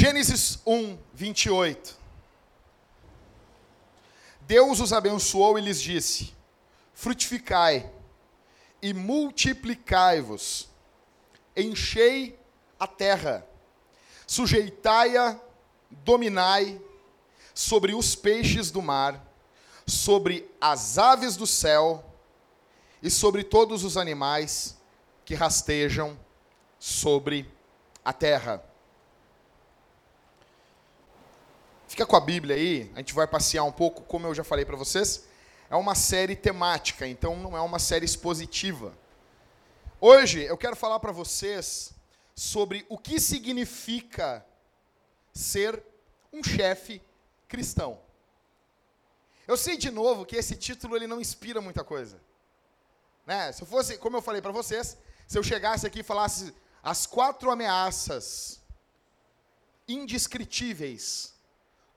[0.00, 1.96] Gênesis 1, 28.
[4.42, 6.32] Deus os abençoou e lhes disse:
[6.94, 7.90] Frutificai
[8.80, 10.68] e multiplicai-vos,
[11.56, 12.38] enchei
[12.78, 13.44] a terra,
[14.24, 15.36] sujeitai-a,
[15.90, 16.80] dominai
[17.52, 19.26] sobre os peixes do mar,
[19.84, 22.08] sobre as aves do céu
[23.02, 24.78] e sobre todos os animais
[25.24, 26.16] que rastejam
[26.78, 27.52] sobre
[28.04, 28.67] a terra.
[31.88, 34.62] Fica com a Bíblia aí, a gente vai passear um pouco, como eu já falei
[34.62, 35.24] para vocês.
[35.70, 38.92] É uma série temática, então não é uma série expositiva.
[39.98, 41.94] Hoje eu quero falar para vocês
[42.34, 44.44] sobre o que significa
[45.32, 45.82] ser
[46.30, 47.02] um chefe
[47.48, 47.98] cristão.
[49.46, 52.20] Eu sei de novo que esse título ele não inspira muita coisa.
[53.24, 53.50] Né?
[53.50, 57.06] Se eu fosse, como eu falei para vocês, se eu chegasse aqui e falasse as
[57.06, 58.60] quatro ameaças
[59.88, 61.37] indescritíveis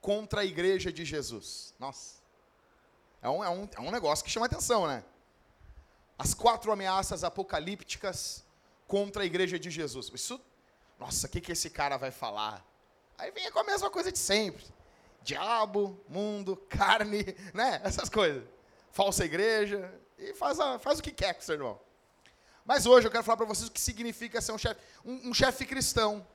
[0.01, 1.73] contra a igreja de Jesus.
[1.79, 2.19] Nossa.
[3.21, 5.03] É um, é um, é um negócio que chama atenção, né?
[6.17, 8.43] As quatro ameaças apocalípticas
[8.87, 10.11] contra a igreja de Jesus.
[10.13, 10.41] Isso,
[10.99, 12.65] nossa, o que, que esse cara vai falar?
[13.17, 14.65] Aí vem com a mesma coisa de sempre.
[15.21, 17.79] Diabo, mundo, carne, né?
[17.83, 18.43] Essas coisas.
[18.91, 19.93] Falsa igreja.
[20.17, 21.79] E faz, a, faz o que quer com seu irmão.
[22.65, 25.33] Mas hoje eu quero falar para vocês o que significa ser um chefe um, um
[25.33, 26.25] chefe cristão.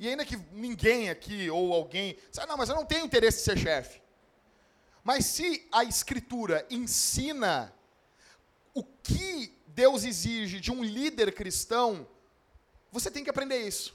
[0.00, 3.44] E ainda que ninguém aqui ou alguém, sabe, não, mas eu não tenho interesse em
[3.44, 4.00] ser chefe.
[5.04, 7.70] Mas se a escritura ensina
[8.72, 12.08] o que Deus exige de um líder cristão,
[12.90, 13.94] você tem que aprender isso.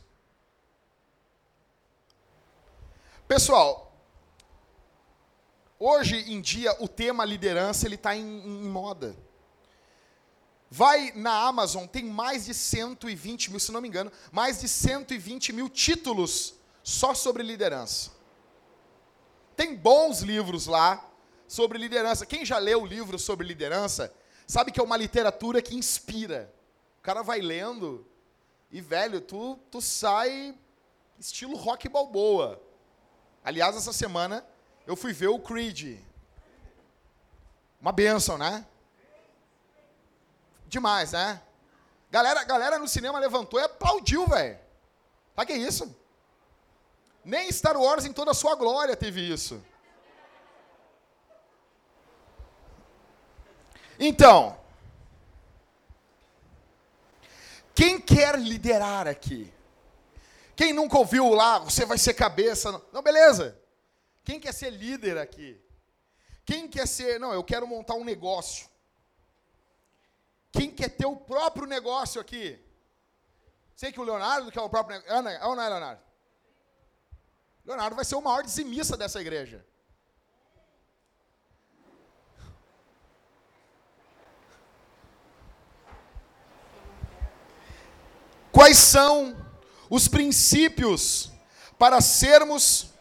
[3.28, 4.00] Pessoal,
[5.80, 9.18] hoje em dia o tema liderança ele está em, em moda.
[10.76, 15.54] Vai na Amazon, tem mais de 120 mil, se não me engano, mais de 120
[15.54, 16.54] mil títulos
[16.84, 18.12] só sobre liderança.
[19.56, 21.10] Tem bons livros lá
[21.48, 22.26] sobre liderança.
[22.26, 24.14] Quem já leu o livro sobre liderança,
[24.46, 26.54] sabe que é uma literatura que inspira.
[27.00, 28.06] O cara vai lendo
[28.70, 30.54] e, velho, tu, tu sai
[31.18, 32.62] estilo rock balboa.
[33.46, 34.46] Aliás, essa semana
[34.86, 36.00] eu fui ver o Creed.
[37.80, 38.68] Uma benção, né?
[40.68, 41.42] Demais, né?
[42.12, 44.58] Galera, galera no cinema levantou e aplaudiu, velho.
[45.36, 45.96] Sabe que é isso?
[47.24, 49.62] Nem Star Wars em toda a sua glória teve isso.
[54.00, 54.58] Então,
[57.74, 59.54] quem quer liderar aqui?
[60.56, 62.82] Quem nunca ouviu lá, você vai ser cabeça?
[62.94, 63.60] Não, beleza.
[64.24, 65.62] Quem quer ser líder aqui?
[66.46, 68.68] Quem quer ser, não, eu quero montar um negócio.
[70.56, 72.58] Quem quer ter o próprio negócio aqui?
[73.76, 75.28] Sei que o Leonardo quer o próprio negócio.
[75.30, 76.02] É ou não é, Leonardo?
[77.66, 79.66] Leonardo vai ser o maior dizimista dessa igreja.
[88.50, 89.36] Quais são
[89.90, 91.30] os princípios
[91.78, 92.92] para sermos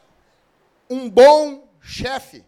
[0.90, 2.44] um bom chefe?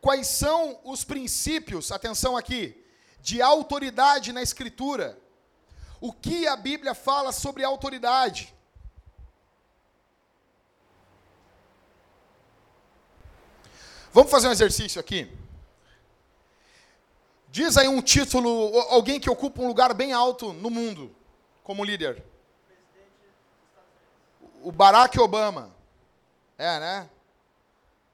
[0.00, 2.85] Quais são os princípios, atenção aqui,
[3.20, 5.18] de autoridade na Escritura.
[6.00, 8.54] O que a Bíblia fala sobre autoridade?
[14.12, 15.30] Vamos fazer um exercício aqui.
[17.48, 21.14] Diz aí um título, alguém que ocupa um lugar bem alto no mundo,
[21.64, 22.22] como líder.
[24.62, 25.74] O Barack Obama.
[26.58, 27.10] É, né?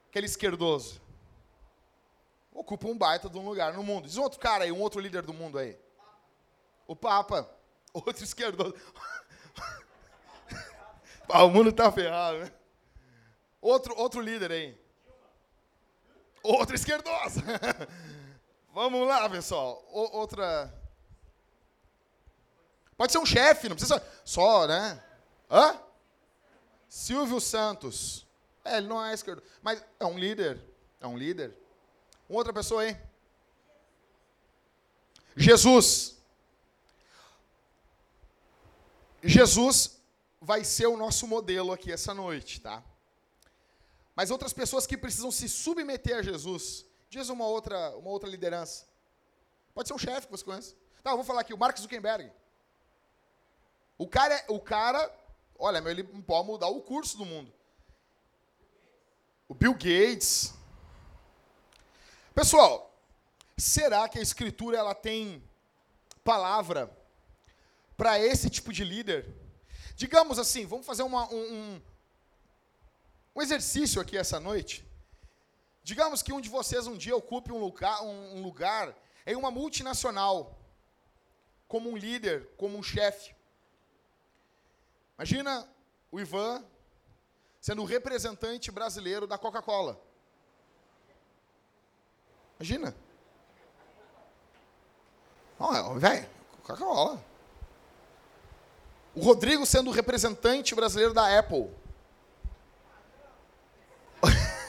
[0.09, 1.02] Aquele esquerdoso
[2.53, 4.07] ocupa um baita de um lugar no mundo.
[4.07, 5.77] Diz um outro cara aí, um outro líder do mundo aí.
[6.87, 7.49] O Papa.
[7.93, 8.73] Outro esquerdoso.
[11.29, 12.51] ah, o mundo tá ferrado, né?
[13.61, 14.75] Outro, outro líder aí.
[16.41, 17.39] Outro esquerdoso.
[18.73, 19.85] Vamos lá, pessoal.
[19.91, 20.73] O, outra.
[22.97, 24.99] Pode ser um chefe, não precisa só, né?
[25.49, 25.79] Hã?
[26.89, 28.25] Silvio Santos.
[28.65, 30.59] É, ele não é esquerdo, mas é um líder.
[30.99, 31.55] É um líder.
[32.33, 32.97] Uma outra pessoa aí?
[35.37, 36.17] Jesus.
[39.21, 40.01] Jesus
[40.41, 42.83] vai ser o nosso modelo aqui essa noite, tá?
[44.15, 46.87] Mas outras pessoas que precisam se submeter a Jesus.
[47.07, 48.87] Diz uma outra, uma outra liderança.
[49.71, 50.75] Pode ser um chefe que você conhece.
[51.03, 52.31] Tá, eu vou falar aqui, o Mark Zuckerberg.
[53.95, 55.07] O cara, o cara,
[55.59, 57.53] olha, ele pode mudar o curso do mundo.
[59.47, 60.51] O Bill Gates,
[62.33, 62.91] Pessoal,
[63.55, 65.43] será que a escritura ela tem
[66.23, 66.91] palavra
[67.95, 69.31] para esse tipo de líder?
[69.95, 71.79] Digamos assim, vamos fazer uma, um,
[73.35, 74.83] Um exercício aqui essa noite.
[75.83, 78.95] Digamos que um de vocês um dia ocupe um lugar, um, um lugar
[79.27, 80.59] em uma multinacional,
[81.67, 83.35] como um líder, como um chefe.
[85.17, 85.67] Imagina
[86.11, 86.65] o Ivan
[87.61, 90.01] sendo o representante brasileiro da Coca-Cola.
[92.63, 92.95] Imagina.
[95.97, 96.25] Velho,
[96.61, 97.21] Coca-Cola.
[99.13, 101.69] O Rodrigo sendo o representante brasileiro da Apple.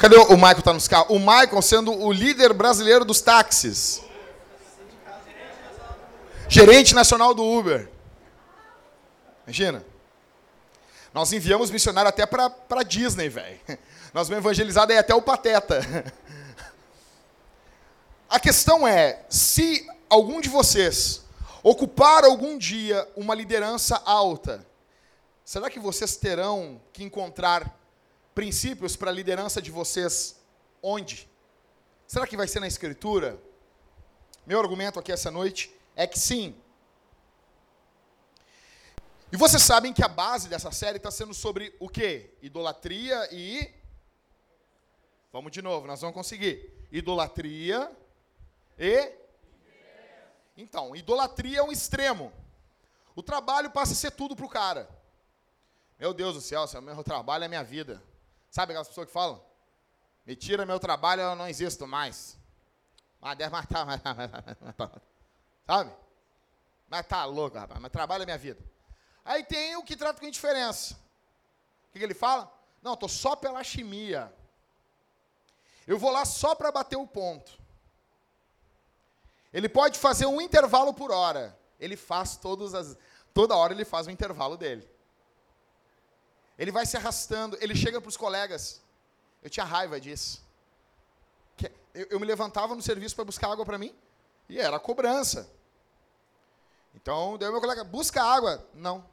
[0.00, 1.14] Cadê o Michael tá nos carros?
[1.16, 4.02] O Michael sendo o líder brasileiro dos táxis.
[6.48, 7.88] Gerente nacional do Uber.
[9.46, 9.91] Imagina.
[11.12, 13.60] Nós enviamos missionário até para Disney, velho.
[14.14, 15.80] Nós vamos evangelizar aí até o Pateta.
[18.28, 21.22] A questão é, se algum de vocês
[21.62, 24.66] ocupar algum dia uma liderança alta,
[25.44, 27.78] será que vocês terão que encontrar
[28.34, 30.36] princípios para a liderança de vocês
[30.82, 31.28] onde?
[32.06, 33.38] Será que vai ser na Escritura?
[34.46, 36.54] Meu argumento aqui essa noite é que sim.
[39.32, 42.36] E vocês sabem que a base dessa série está sendo sobre o quê?
[42.42, 43.66] Idolatria e.
[45.32, 46.86] Vamos de novo, nós vamos conseguir.
[46.92, 47.90] Idolatria
[48.78, 49.10] e?
[50.54, 52.30] Então, idolatria é um extremo.
[53.16, 54.86] O trabalho passa a ser tudo para o cara.
[55.98, 58.02] Meu Deus do céu, meu trabalho é minha vida.
[58.50, 59.42] Sabe aquelas pessoas que falam?
[60.26, 62.38] Me tira meu trabalho, eu não existo mais.
[63.18, 63.86] Mas deve matar,
[65.66, 65.90] sabe?
[66.86, 67.80] Mas tá louco, rapaz.
[67.80, 68.71] Mas trabalho é minha vida.
[69.24, 70.94] Aí tem o que trata com indiferença.
[70.94, 72.52] O que, que ele fala?
[72.82, 74.32] Não, estou só pela chimia.
[75.86, 77.58] Eu vou lá só para bater o ponto.
[79.52, 81.56] Ele pode fazer um intervalo por hora.
[81.78, 82.96] Ele faz todas as.
[83.34, 84.88] Toda hora ele faz o intervalo dele.
[86.58, 88.80] Ele vai se arrastando, ele chega para os colegas.
[89.42, 90.44] Eu tinha raiva disso.
[91.94, 93.94] Eu, eu me levantava no serviço para buscar água para mim,
[94.48, 95.50] e era cobrança.
[96.94, 98.66] Então, daí meu colega, busca água.
[98.74, 99.04] Não.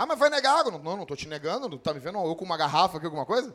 [0.00, 0.72] Ah, mas vai negar água?
[0.72, 3.26] Não, não estou te negando, não está me vendo eu com uma garrafa aqui, alguma
[3.26, 3.54] coisa?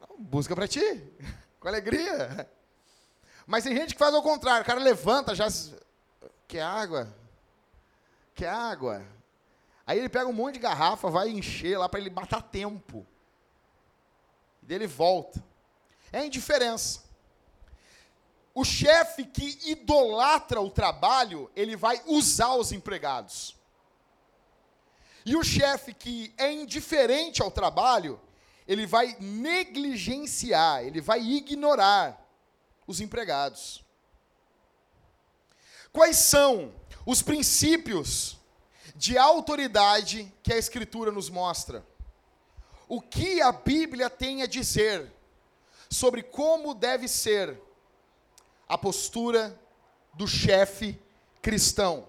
[0.00, 0.80] Não, busca para ti,
[1.60, 2.50] com alegria.
[3.46, 5.46] Mas tem gente que faz ao contrário, o cara levanta já.
[6.48, 7.16] Quer água?
[8.34, 9.06] Quer água?
[9.86, 13.06] Aí ele pega um monte de garrafa, vai encher lá para ele matar tempo.
[14.60, 15.40] E daí ele volta.
[16.12, 17.04] É indiferença.
[18.52, 23.59] O chefe que idolatra o trabalho, ele vai usar os empregados.
[25.24, 28.20] E o chefe que é indiferente ao trabalho,
[28.66, 32.26] ele vai negligenciar, ele vai ignorar
[32.86, 33.84] os empregados.
[35.92, 36.72] Quais são
[37.04, 38.38] os princípios
[38.94, 41.84] de autoridade que a Escritura nos mostra?
[42.88, 45.12] O que a Bíblia tem a dizer
[45.88, 47.60] sobre como deve ser
[48.68, 49.58] a postura
[50.14, 51.00] do chefe
[51.42, 52.08] cristão?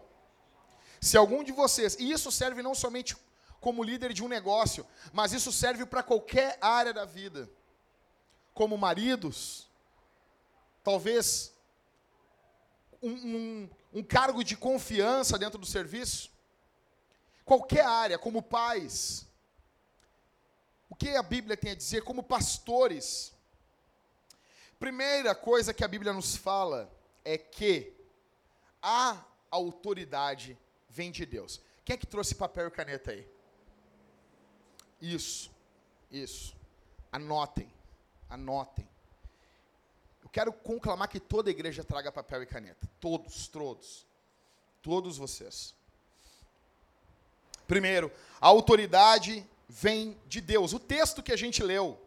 [1.02, 3.18] Se algum de vocês, e isso serve não somente
[3.60, 7.50] como líder de um negócio, mas isso serve para qualquer área da vida,
[8.54, 9.68] como maridos,
[10.84, 11.54] talvez
[13.02, 16.32] um, um, um cargo de confiança dentro do serviço,
[17.44, 19.26] qualquer área, como pais,
[20.88, 23.34] o que a Bíblia tem a dizer como pastores?
[24.78, 26.92] Primeira coisa que a Bíblia nos fala
[27.26, 27.94] é que
[28.82, 30.58] a autoridade
[30.92, 31.62] vem de Deus.
[31.84, 33.28] Quem é que trouxe papel e caneta aí?
[35.02, 35.50] Isso,
[36.12, 36.56] isso.
[37.12, 37.72] Anotem,
[38.30, 38.92] anotem
[40.32, 42.90] quero conclamar que toda a igreja traga papel e caneta.
[43.00, 44.06] Todos, todos.
[44.82, 45.76] Todos vocês.
[47.68, 50.74] Primeiro, a autoridade vem de Deus.
[50.74, 52.00] O texto que a gente leu,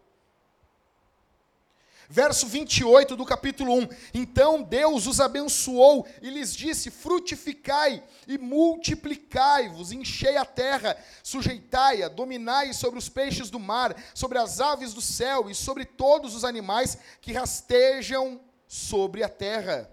[2.08, 3.88] Verso 28 do capítulo 1.
[4.12, 12.72] Então Deus os abençoou e lhes disse: Frutificai e multiplicai-vos, enchei a terra, sujeitai-a, dominai
[12.72, 16.98] sobre os peixes do mar, sobre as aves do céu e sobre todos os animais
[17.20, 19.90] que rastejam sobre a terra.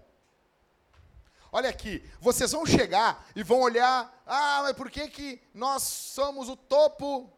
[1.51, 6.47] Olha aqui, vocês vão chegar e vão olhar, ah, mas por que, que nós somos
[6.47, 7.29] o topo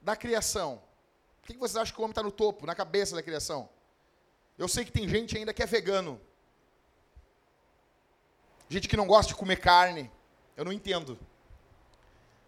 [0.00, 0.80] da criação?
[1.42, 3.68] Por que vocês acham que o homem está no topo, na cabeça da criação?
[4.58, 6.20] Eu sei que tem gente ainda que é vegano.
[8.68, 10.10] Gente que não gosta de comer carne.
[10.56, 11.18] Eu não entendo.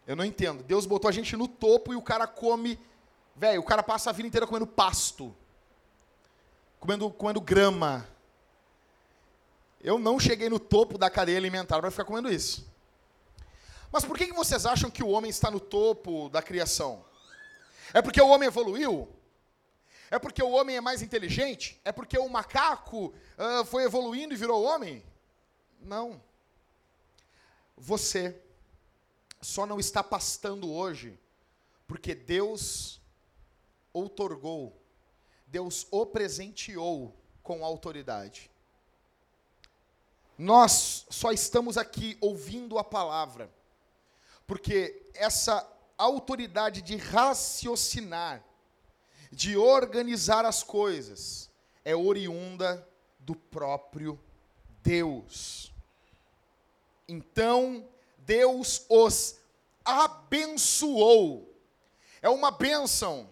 [0.06, 0.62] Eu não entendo.
[0.62, 2.78] Deus botou a gente no topo e o cara come.
[3.34, 5.34] Velho, o cara passa a vida inteira comendo pasto.
[6.78, 8.06] Comendo, comendo grama.
[9.80, 12.70] Eu não cheguei no topo da cadeia alimentar para ficar comendo isso.
[13.90, 17.04] Mas por que que vocês acham que o homem está no topo da criação?
[17.92, 19.08] É porque o homem evoluiu?
[20.10, 21.80] É porque o homem é mais inteligente?
[21.84, 25.02] É porque o macaco uh, foi evoluindo e virou homem?
[25.80, 26.22] Não.
[27.76, 28.38] Você
[29.40, 31.18] só não está pastando hoje
[31.86, 33.00] porque Deus
[33.92, 34.78] outorgou,
[35.46, 38.50] Deus o presenteou com autoridade.
[40.38, 43.50] Nós só estamos aqui ouvindo a palavra
[44.46, 45.66] porque essa
[46.02, 48.42] autoridade de raciocinar,
[49.30, 51.50] de organizar as coisas,
[51.84, 52.86] é oriunda
[53.18, 54.18] do próprio
[54.82, 55.72] Deus.
[57.08, 57.86] Então,
[58.18, 59.38] Deus os
[59.84, 61.52] abençoou.
[62.20, 63.28] É uma bênção.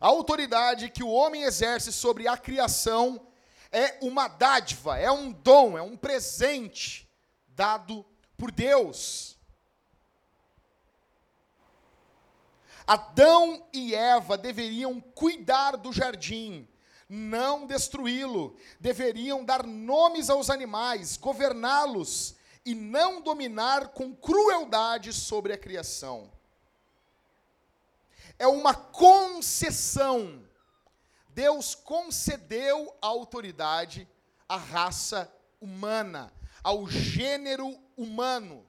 [0.00, 3.26] A autoridade que o homem exerce sobre a criação
[3.70, 7.08] é uma dádiva, é um dom, é um presente
[7.48, 8.04] dado
[8.36, 9.37] por Deus.
[12.88, 16.66] Adão e Eva deveriam cuidar do jardim,
[17.06, 18.56] não destruí-lo.
[18.80, 26.32] Deveriam dar nomes aos animais, governá-los e não dominar com crueldade sobre a criação.
[28.38, 30.42] É uma concessão.
[31.28, 34.08] Deus concedeu a autoridade
[34.48, 35.30] à raça
[35.60, 36.32] humana,
[36.64, 38.66] ao gênero humano.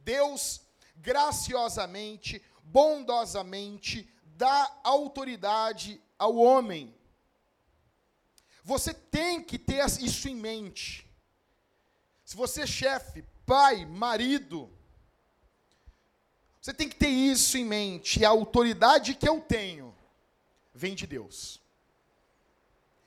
[0.00, 0.60] Deus
[0.96, 6.94] graciosamente bondosamente dá autoridade ao homem.
[8.62, 11.06] Você tem que ter isso em mente.
[12.24, 14.70] Se você é chefe, pai, marido,
[16.60, 18.24] você tem que ter isso em mente.
[18.24, 19.94] A autoridade que eu tenho
[20.74, 21.60] vem de Deus.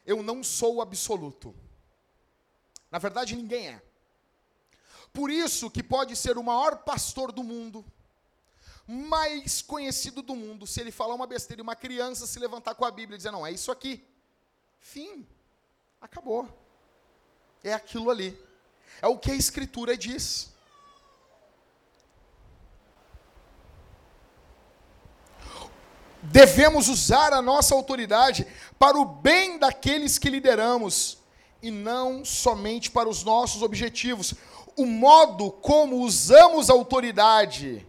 [0.05, 1.55] Eu não sou absoluto.
[2.91, 3.81] Na verdade, ninguém é.
[5.11, 7.83] Por isso que pode ser o maior pastor do mundo,
[8.87, 12.85] mais conhecido do mundo, se ele falar uma besteira e uma criança se levantar com
[12.85, 14.01] a Bíblia e dizer, não, é isso aqui.
[14.79, 15.27] Fim.
[15.99, 16.47] Acabou.
[17.63, 18.39] É aquilo ali.
[19.01, 20.53] É o que a Escritura diz.
[26.23, 28.47] Devemos usar a nossa autoridade
[28.79, 31.17] para o bem daqueles que lideramos
[31.61, 34.33] e não somente para os nossos objetivos.
[34.75, 37.85] O modo como usamos a autoridade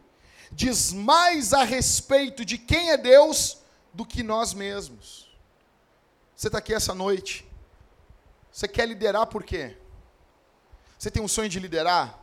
[0.52, 3.58] diz mais a respeito de quem é Deus
[3.92, 5.28] do que nós mesmos.
[6.34, 7.46] Você está aqui essa noite.
[8.52, 9.76] Você quer liderar por quê?
[10.98, 12.18] Você tem um sonho de liderar?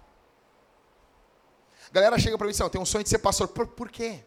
[1.90, 3.48] A galera chega para mim e diz: Eu tenho um sonho de ser pastor.
[3.48, 4.24] Por, por quê?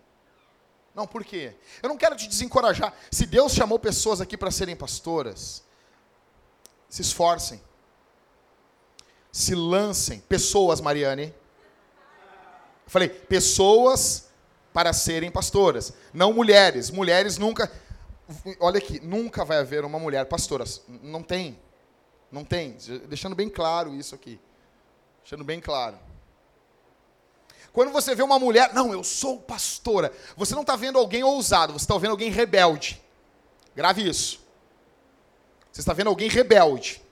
[0.94, 1.54] Não, por quê?
[1.82, 2.94] Eu não quero te desencorajar.
[3.10, 5.62] Se Deus chamou pessoas aqui para serem pastoras,
[6.88, 7.62] se esforcem.
[9.30, 10.20] Se lancem.
[10.20, 11.34] Pessoas, Mariane
[12.88, 14.30] eu falei, pessoas
[14.72, 16.90] para serem pastoras, não mulheres.
[16.90, 17.70] Mulheres nunca.
[18.58, 20.64] Olha aqui, nunca vai haver uma mulher pastora.
[21.02, 21.58] Não tem.
[22.32, 22.78] Não tem.
[23.06, 24.40] Deixando bem claro isso aqui.
[25.20, 25.98] Deixando bem claro.
[27.74, 31.74] Quando você vê uma mulher, não, eu sou pastora, você não está vendo alguém ousado,
[31.74, 33.02] você está vendo alguém rebelde.
[33.76, 34.40] Grave isso.
[35.70, 37.02] Você está vendo alguém rebelde.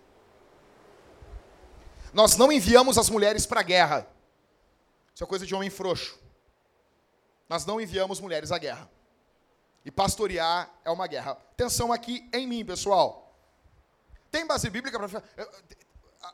[2.14, 4.15] Nós não enviamos as mulheres para a guerra.
[5.16, 6.18] Isso é coisa de homem frouxo.
[7.48, 8.86] Nós não enviamos mulheres à guerra.
[9.82, 11.30] E pastorear é uma guerra.
[11.30, 13.34] Atenção aqui em mim, pessoal.
[14.30, 15.22] Tem base bíblica para.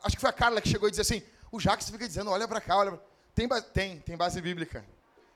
[0.03, 2.45] Acho que foi a Carla que chegou e disse assim: o Jacques fica dizendo, olha
[2.45, 2.91] para cá, olha.
[2.91, 2.99] Pra...
[3.33, 4.85] Tem, tem, tem base bíblica.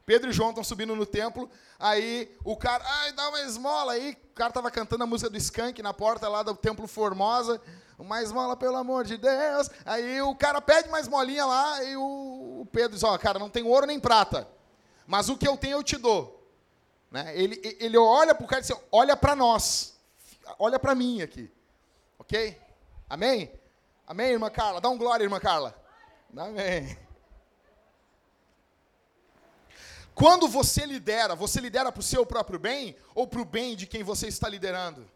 [0.08, 4.18] Pedro e João estão subindo no templo, aí o cara, ai, dá uma esmola aí,
[4.32, 7.62] o cara estava cantando a música do Skank na porta lá do templo Formosa,
[8.00, 9.70] uma esmola, pelo amor de Deus.
[9.84, 13.50] Aí o cara pede uma esmolinha lá e o, Pedro diz: Ó, oh, cara, não
[13.50, 14.48] tem ouro nem prata,
[15.06, 16.42] mas o que eu tenho eu te dou.
[17.12, 17.38] Né?
[17.38, 20.00] Ele, ele olha para o cara e diz: Olha para nós,
[20.58, 21.52] olha para mim aqui.
[22.18, 22.58] Ok?
[23.10, 23.52] Amém?
[24.08, 24.80] Amém, irmã Carla?
[24.80, 25.76] Dá um glória, irmã Carla.
[26.34, 26.98] Amém.
[30.18, 33.86] Quando você lidera, você lidera para o seu próprio bem ou para o bem de
[33.86, 35.08] quem você está liderando?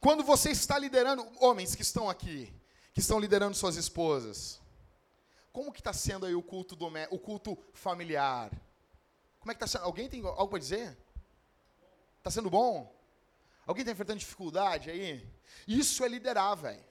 [0.00, 2.50] Quando você está liderando, homens que estão aqui,
[2.94, 4.62] que estão liderando suas esposas,
[5.52, 8.50] como que está sendo aí o culto, do, o culto familiar?
[9.38, 9.84] Como é que está sendo?
[9.84, 10.96] Alguém tem algo para dizer?
[12.16, 12.98] Está sendo bom?
[13.66, 15.30] Alguém está enfrentando dificuldade aí?
[15.68, 16.82] Isso é liderar, velho.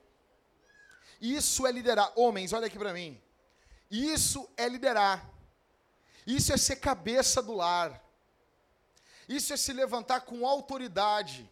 [1.20, 2.13] Isso é liderar.
[2.15, 3.20] Homens, olha aqui para mim.
[3.89, 5.40] Isso é liderar.
[6.25, 8.01] Isso é ser cabeça do lar.
[9.28, 11.50] Isso é se levantar com autoridade.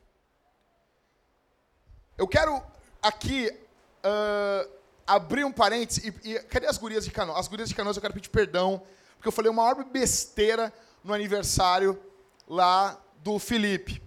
[2.17, 2.61] Eu quero
[3.01, 4.71] aqui uh,
[5.07, 6.03] abrir um parênteses.
[6.03, 7.39] E, e, cadê as gurias de Canoas?
[7.39, 8.83] As gurias de Canoas eu quero pedir perdão,
[9.15, 10.73] porque eu falei uma maior besteira
[11.03, 12.01] no aniversário
[12.47, 14.01] lá do Felipe.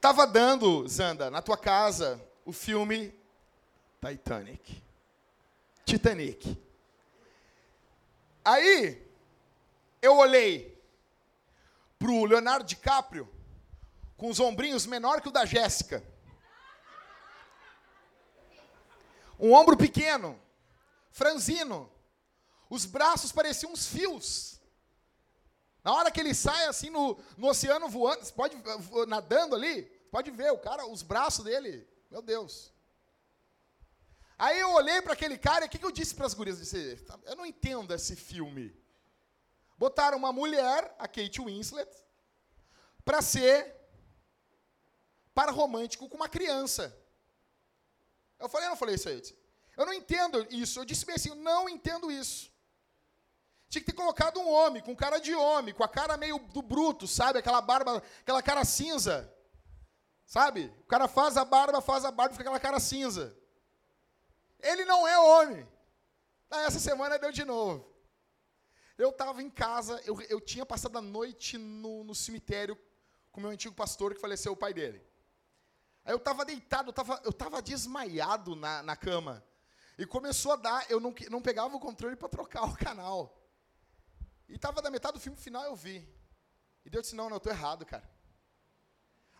[0.00, 3.14] Tava dando, Zanda, na tua casa, o filme
[4.00, 4.82] Titanic.
[5.84, 6.58] Titanic.
[8.42, 9.09] Aí,
[10.02, 10.80] eu olhei
[11.98, 13.28] pro Leonardo DiCaprio
[14.16, 16.04] com os ombrinhos menor que o da Jéssica.
[19.38, 20.38] Um ombro pequeno,
[21.10, 21.90] franzino.
[22.68, 24.60] Os braços pareciam uns fios.
[25.82, 28.56] Na hora que ele sai assim no, no oceano voando, pode
[29.08, 32.70] nadando ali, pode ver o cara, os braços dele, meu Deus.
[34.38, 36.56] Aí eu olhei para aquele cara e o que, que eu disse para as gurias?
[36.58, 38.74] Eu, disse, tá, eu não entendo esse filme.
[39.80, 41.90] Botaram uma mulher, a Kate Winslet,
[43.02, 43.74] para ser
[45.34, 46.94] para romântico com uma criança.
[48.38, 49.22] Eu falei, eu não falei isso aí.
[49.78, 50.78] Eu não entendo isso.
[50.78, 52.52] Eu disse bem assim, não entendo isso.
[53.70, 56.60] Tinha que ter colocado um homem, com cara de homem, com a cara meio do
[56.60, 57.38] bruto, sabe?
[57.38, 59.34] Aquela barba, aquela cara cinza.
[60.26, 60.66] Sabe?
[60.82, 63.34] O cara faz a barba, faz a barba, fica aquela cara cinza.
[64.58, 65.66] Ele não é homem.
[66.50, 67.89] Ah, essa semana deu de novo.
[69.00, 72.78] Eu estava em casa, eu, eu tinha passado a noite no, no cemitério
[73.32, 75.02] com meu antigo pastor que faleceu o pai dele.
[76.04, 76.92] Aí eu estava deitado,
[77.24, 79.42] eu estava eu desmaiado na, na cama.
[79.96, 83.42] E começou a dar, eu não, não pegava o controle para trocar o canal.
[84.46, 86.06] E estava da metade do filme final, eu vi.
[86.84, 88.06] E Deus disse, não, não, eu estou errado, cara.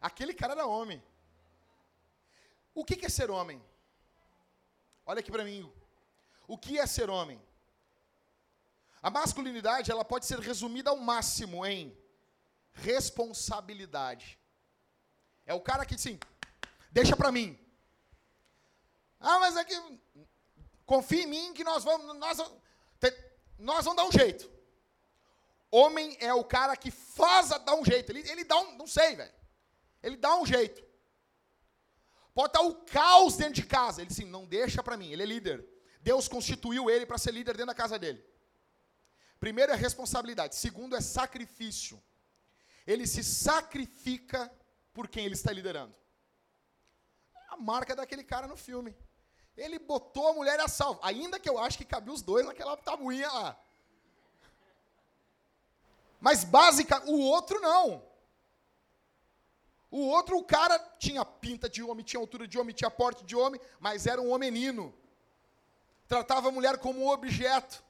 [0.00, 1.04] Aquele cara era homem.
[2.72, 3.62] O que, que é ser homem?
[5.04, 5.70] Olha aqui para mim.
[6.48, 7.38] O que é ser homem?
[9.02, 11.96] A masculinidade, ela pode ser resumida ao máximo em
[12.72, 14.38] responsabilidade.
[15.46, 16.18] É o cara que, assim,
[16.90, 17.58] deixa para mim.
[19.18, 19.74] Ah, mas é que
[20.84, 22.38] confia em mim que nós vamos, nós,
[23.58, 24.50] nós vamos dar um jeito.
[25.70, 28.10] Homem é o cara que faz a dar um jeito.
[28.10, 29.32] Ele, ele dá um, não sei, velho.
[30.02, 30.82] Ele dá um jeito.
[32.34, 34.02] Pode estar o caos dentro de casa.
[34.02, 35.12] Ele sim, não deixa para mim.
[35.12, 35.64] Ele é líder.
[36.00, 38.24] Deus constituiu ele para ser líder dentro da casa dele.
[39.40, 40.54] Primeiro é responsabilidade.
[40.54, 42.00] Segundo é sacrifício.
[42.86, 44.52] Ele se sacrifica
[44.92, 45.94] por quem ele está liderando.
[47.48, 48.94] A marca daquele cara no filme.
[49.56, 51.00] Ele botou a mulher a salvo.
[51.02, 53.60] Ainda que eu acho que cabia os dois naquela tabuinha lá.
[56.20, 58.04] Mas básica, o outro não.
[59.90, 63.34] O outro, o cara tinha pinta de homem, tinha altura de homem, tinha porte de
[63.34, 64.94] homem, mas era um homenino.
[66.06, 67.82] Tratava a mulher como um objeto.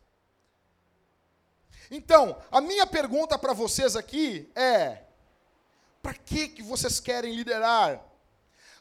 [1.90, 5.03] Então, a minha pergunta para vocês aqui é:
[6.00, 8.00] para que, que vocês querem liderar?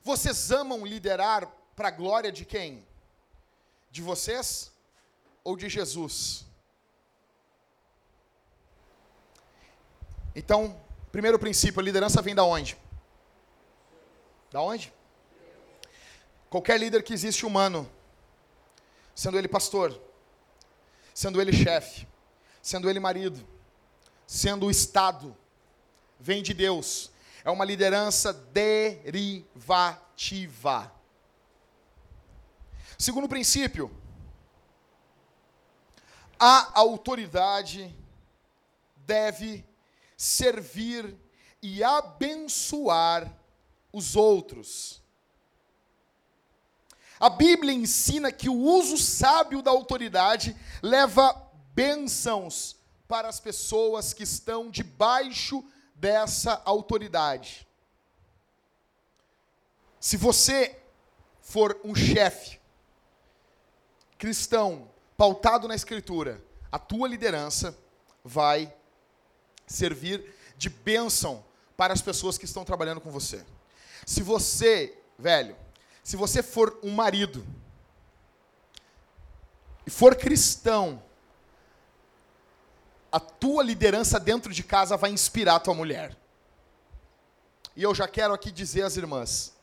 [0.03, 2.85] Vocês amam liderar para a glória de quem?
[3.89, 4.71] De vocês
[5.43, 6.45] ou de Jesus?
[10.35, 10.79] Então,
[11.11, 12.77] primeiro princípio, a liderança vem da onde?
[14.51, 14.93] Da onde?
[16.49, 17.89] Qualquer líder que existe humano,
[19.15, 19.99] sendo ele pastor,
[21.13, 22.07] sendo ele chefe,
[22.61, 23.47] sendo ele marido,
[24.25, 25.35] sendo o Estado,
[26.19, 27.11] vem de Deus.
[27.43, 29.79] É uma liderança derivativa.
[32.97, 33.89] Segundo princípio,
[36.37, 37.95] a autoridade
[38.97, 39.65] deve
[40.15, 41.17] servir
[41.61, 43.33] e abençoar
[43.91, 45.01] os outros.
[47.19, 51.48] A Bíblia ensina que o uso sábio da autoridade leva
[51.79, 52.75] bênçãos
[53.07, 55.63] para as pessoas que estão debaixo
[55.95, 57.65] dessa autoridade.
[59.97, 60.77] Se você
[61.41, 62.59] for um chefe
[64.17, 67.77] cristão, pautado na Escritura, a tua liderança
[68.25, 68.75] vai
[69.65, 71.45] servir de bênção
[71.77, 73.45] para as pessoas que estão trabalhando com você.
[74.05, 75.55] Se você, velho,
[76.03, 77.47] se você for um marido
[79.87, 81.01] e for cristão,
[83.11, 86.15] a tua liderança dentro de casa vai inspirar a tua mulher.
[87.75, 89.53] E eu já quero aqui dizer às irmãs,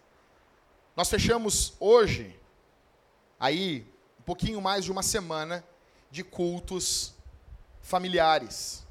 [0.97, 2.39] nós fechamos hoje,
[3.39, 3.87] aí,
[4.19, 5.65] um pouquinho mais de uma semana
[6.11, 7.15] de cultos
[7.83, 8.85] familiares.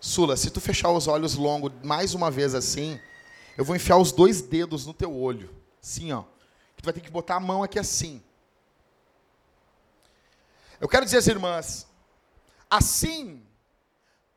[0.00, 2.98] Sula, se tu fechar os olhos longo mais uma vez assim,
[3.56, 5.54] eu vou enfiar os dois dedos no teu olho.
[5.82, 6.22] Assim, ó.
[6.76, 8.22] Tu vai ter que botar a mão aqui assim.
[10.80, 11.86] Eu quero dizer às irmãs,
[12.70, 13.44] assim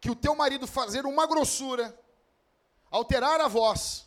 [0.01, 1.97] que o teu marido fazer uma grossura,
[2.89, 4.05] alterar a voz,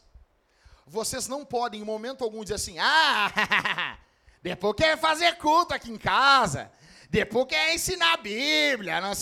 [0.87, 3.99] vocês não podem em momento algum dizer assim: "Ah,
[4.43, 6.71] depois quer fazer culto aqui em casa.
[7.09, 9.01] Depois quer ensinar a Bíblia.
[9.01, 9.13] Não.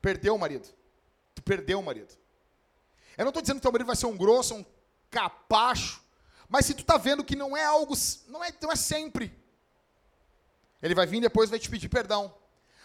[0.00, 0.68] Perdeu o marido.
[1.34, 2.14] Tu perdeu o marido.
[3.16, 4.64] Eu não estou dizendo que teu marido vai ser um grosso, um
[5.10, 6.02] capacho.
[6.48, 7.94] Mas se tu está vendo que não é algo,
[8.28, 9.36] não é, não é sempre.
[10.82, 12.34] Ele vai vir depois vai te pedir perdão.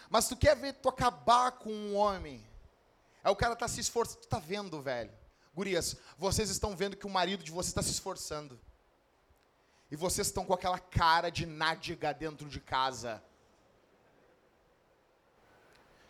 [0.10, 2.46] Mas tu quer ver tu acabar com um homem.
[3.24, 4.22] É o cara tá se esforçando.
[4.22, 5.12] Tu tá vendo, velho.
[5.54, 8.60] Gurias, vocês estão vendo que o marido de vocês está se esforçando.
[9.90, 13.24] E vocês estão com aquela cara de nádega dentro de casa.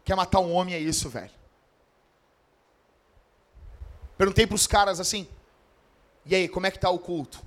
[0.03, 1.31] Quer matar um homem é isso, velho.
[4.17, 5.29] Perguntei para os caras assim:
[6.25, 7.43] "E aí, como é que tá o culto?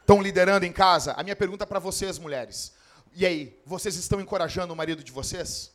[0.00, 2.73] Estão liderando em casa?" A minha pergunta para vocês, mulheres:
[3.14, 5.72] "E aí, vocês estão encorajando o marido de vocês?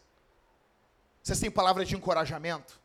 [1.23, 2.80] Vocês têm palavras de encorajamento?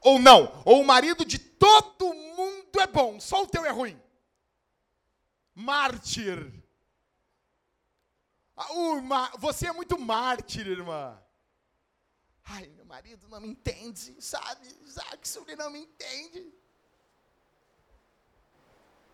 [0.00, 0.62] Ou não?
[0.64, 4.00] Ou o marido de todo mundo é bom, só o teu é ruim?"
[5.54, 6.52] Mártir.
[8.56, 11.18] Ah, você é muito mártir, irmã.
[12.44, 14.68] Ai, meu marido não me entende, sabe?
[14.94, 16.52] Jackson, ele não me entende.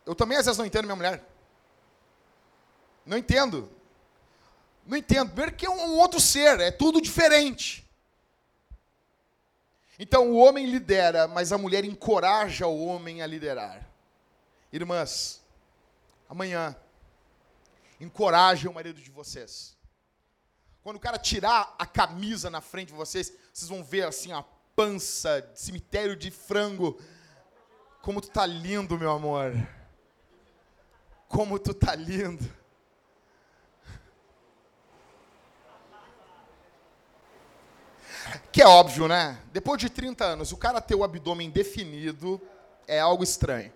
[0.05, 1.25] Eu também às vezes não entendo minha mulher.
[3.09, 3.73] Não entendo.
[4.87, 5.31] Não entendo.
[5.31, 7.89] Primeiro que é um outro ser, é tudo diferente.
[9.99, 13.89] Então o homem lidera, mas a mulher encoraja o homem a liderar.
[14.71, 15.43] Irmãs,
[16.29, 16.77] amanhã,
[17.99, 19.75] encorajem o marido de vocês.
[20.83, 24.45] Quando o cara tirar a camisa na frente de vocês, vocês vão ver assim a
[24.77, 27.01] pança, cemitério de frango.
[28.03, 29.55] Como tu tá lindo, meu amor.
[31.27, 32.58] Como tu tá lindo.
[38.53, 39.41] Que é óbvio, né?
[39.53, 42.41] Depois de 30 anos, o cara ter o abdômen definido
[42.87, 43.73] é algo estranho.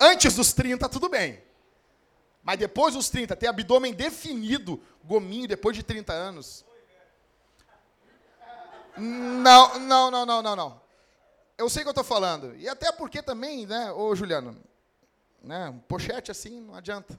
[0.00, 1.42] Antes dos 30, tudo bem.
[2.42, 6.64] Mas depois dos 30, ter abdômen definido, gominho, depois de 30 anos.
[8.96, 10.80] Não, não, não, não, não, não.
[11.58, 12.54] Eu sei o que eu estou falando.
[12.56, 14.56] E até porque também, né, ô Juliano,
[15.42, 17.18] né, pochete assim não adianta.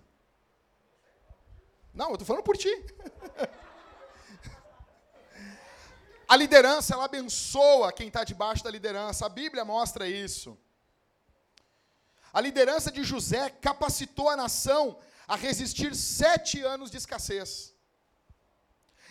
[1.93, 2.69] Não, eu estou falando por ti.
[6.27, 9.25] A liderança, ela abençoa quem está debaixo da liderança.
[9.25, 10.57] A Bíblia mostra isso.
[12.33, 17.73] A liderança de José capacitou a nação a resistir sete anos de escassez.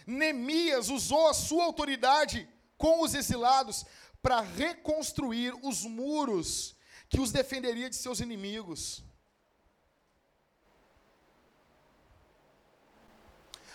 [0.07, 3.87] Neemias usou a sua autoridade com os exilados
[4.21, 6.77] para reconstruir os muros
[7.09, 9.03] que os defenderia de seus inimigos.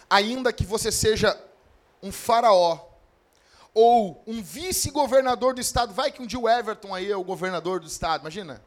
[0.10, 1.42] Ainda que você seja
[2.04, 2.91] um faraó
[3.74, 7.80] ou um vice-governador do estado, vai que um dia o Everton aí é o governador
[7.80, 8.62] do estado, imagina.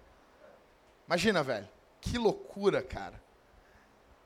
[1.06, 1.68] Imagina, velho.
[2.00, 3.22] Que loucura, cara.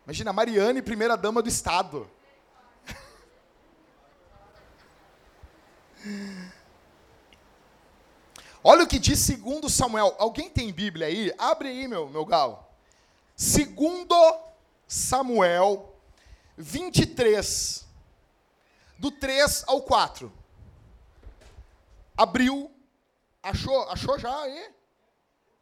[0.04, 2.08] Imagina, Mariane, primeira dama do Estado.
[8.64, 10.16] Olha o que diz segundo Samuel.
[10.18, 11.30] Alguém tem Bíblia aí?
[11.36, 12.58] Abre aí, meu, meu galo.
[13.36, 14.14] Segundo
[14.86, 15.94] Samuel
[16.56, 17.86] 23,
[18.98, 20.37] do 3 ao 4.
[22.18, 22.68] Abriu.
[23.40, 23.88] Achou?
[23.88, 24.74] Achou já aí?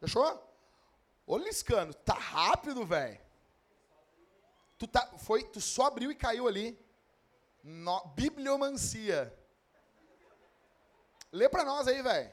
[0.01, 0.43] Achou?
[1.27, 3.19] Ô, Liscano, tá rápido, velho.
[4.79, 5.01] Tu, tá,
[5.53, 6.75] tu só abriu e caiu ali.
[7.63, 9.31] No, bibliomancia.
[11.31, 12.31] Lê para nós aí, velho.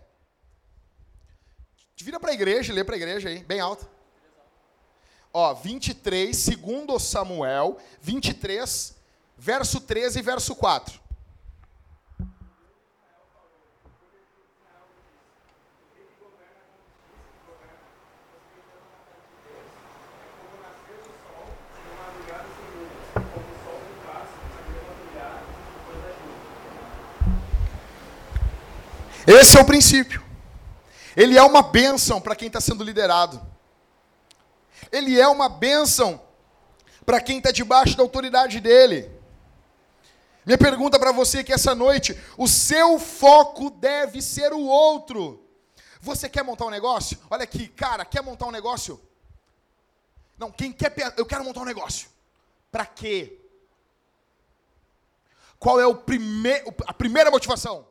[1.97, 3.89] Vira para a igreja, lê para a igreja aí, bem alto.
[5.33, 8.97] Ó, 23, segundo Samuel, 23,
[9.37, 11.04] verso 13 e verso 4.
[29.27, 30.23] Esse é o princípio.
[31.17, 33.41] Ele é uma bênção para quem está sendo liderado.
[34.91, 36.21] Ele é uma bênção
[37.07, 39.11] para quem está debaixo da autoridade dele.
[40.45, 45.43] Minha pergunta para você é que essa noite, o seu foco deve ser o outro.
[46.01, 47.19] Você quer montar um negócio?
[47.31, 49.01] Olha aqui, cara, quer montar um negócio?
[50.37, 52.09] Não, quem quer, eu quero montar um negócio.
[52.71, 53.41] Para quê?
[55.59, 57.87] Qual é o prime, a primeira motivação?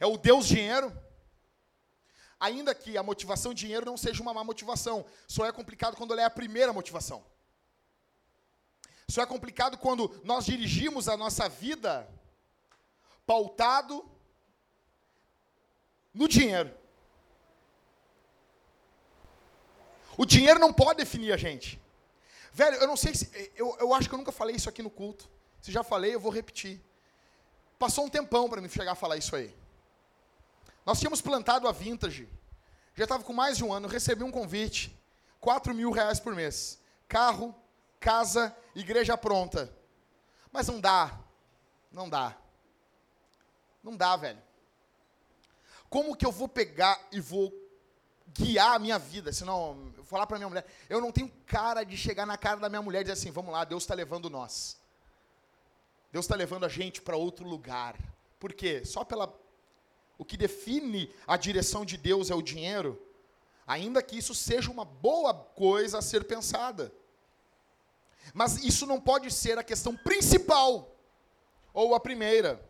[0.00, 0.90] É o Deus dinheiro.
[2.40, 6.22] Ainda que a motivação dinheiro não seja uma má motivação, só é complicado quando ela
[6.22, 7.22] é a primeira motivação.
[9.06, 12.08] Só é complicado quando nós dirigimos a nossa vida
[13.26, 14.08] pautado
[16.14, 16.74] no dinheiro.
[20.16, 21.80] O dinheiro não pode definir a gente.
[22.52, 23.52] Velho, eu não sei se.
[23.54, 25.28] Eu, eu acho que eu nunca falei isso aqui no culto.
[25.60, 26.80] Se já falei, eu vou repetir.
[27.78, 29.54] Passou um tempão para me chegar a falar isso aí.
[30.84, 32.28] Nós tínhamos plantado a Vintage.
[32.94, 33.86] Já estava com mais de um ano.
[33.86, 34.96] Eu recebi um convite.
[35.40, 36.80] 4 mil reais por mês.
[37.08, 37.54] Carro,
[37.98, 39.72] casa, igreja pronta.
[40.52, 41.18] Mas não dá.
[41.90, 42.36] Não dá.
[43.82, 44.40] Não dá, velho.
[45.88, 47.52] Como que eu vou pegar e vou
[48.28, 49.32] guiar a minha vida?
[49.32, 52.82] Senão, falar para minha mulher, eu não tenho cara de chegar na cara da minha
[52.82, 54.78] mulher e dizer assim: vamos lá, Deus está levando nós.
[56.12, 57.96] Deus está levando a gente para outro lugar.
[58.38, 58.84] Por quê?
[58.84, 59.32] Só pela.
[60.20, 63.02] O que define a direção de Deus é o dinheiro,
[63.66, 66.92] ainda que isso seja uma boa coisa a ser pensada.
[68.34, 70.94] Mas isso não pode ser a questão principal,
[71.72, 72.62] ou a primeira.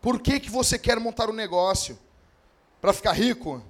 [0.00, 1.98] Por que, que você quer montar um negócio?
[2.80, 3.62] Para ficar rico?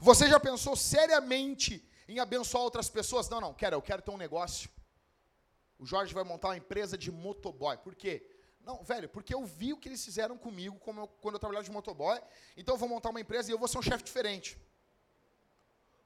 [0.00, 3.28] Você já pensou seriamente em abençoar outras pessoas?
[3.28, 4.68] Não, não, quero, eu quero ter um negócio.
[5.78, 7.76] O Jorge vai montar uma empresa de motoboy.
[7.76, 8.26] Por quê?
[8.68, 11.70] Não, velho, porque eu vi o que eles fizeram comigo eu, quando eu trabalhava de
[11.70, 12.20] motoboy.
[12.54, 14.58] Então eu vou montar uma empresa e eu vou ser um chefe diferente.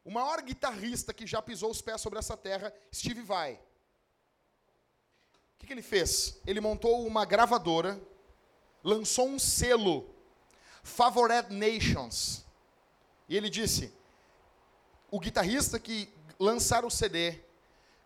[0.05, 3.55] O maior guitarrista que já pisou os pés sobre essa terra, Steve Vai.
[3.55, 3.59] O
[5.59, 6.41] que, que ele fez?
[6.47, 8.01] Ele montou uma gravadora,
[8.85, 10.15] lançou um selo,
[10.85, 12.45] Favored Nations.
[13.29, 13.93] E ele disse:
[15.11, 17.41] o guitarrista que lançar o CD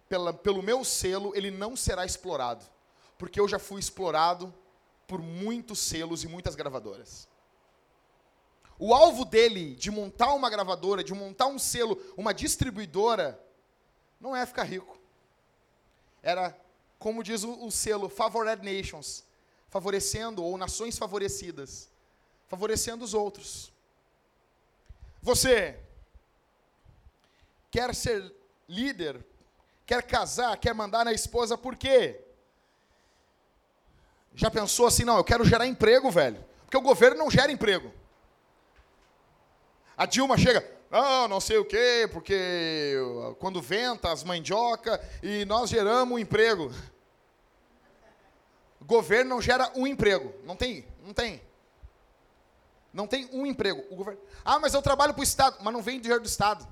[0.08, 2.64] pela, pelo meu selo, ele não será explorado.
[3.18, 4.54] Porque eu já fui explorado
[5.06, 7.28] por muitos selos e muitas gravadoras.
[8.78, 13.40] O alvo dele de montar uma gravadora, de montar um selo, uma distribuidora,
[14.20, 14.98] não é ficar rico.
[16.22, 16.58] Era,
[16.98, 19.24] como diz o, o selo, Favored Nations,
[19.68, 21.88] favorecendo, ou nações favorecidas,
[22.48, 23.72] favorecendo os outros.
[25.22, 25.80] Você
[27.70, 28.34] quer ser
[28.68, 29.24] líder,
[29.86, 32.25] quer casar, quer mandar na esposa, por quê?
[34.36, 36.44] Já pensou assim, não, eu quero gerar emprego, velho.
[36.64, 37.90] Porque o governo não gera emprego.
[39.96, 42.94] A Dilma chega, não, não sei o quê, porque
[43.38, 46.70] quando venta as mandioca e nós geramos um emprego.
[48.78, 50.34] O governo não gera um emprego.
[50.44, 51.40] Não tem, não tem.
[52.92, 53.84] Não tem um emprego.
[53.90, 55.56] O governo, ah, mas eu trabalho para o Estado.
[55.62, 56.68] Mas não vem dinheiro do Estado.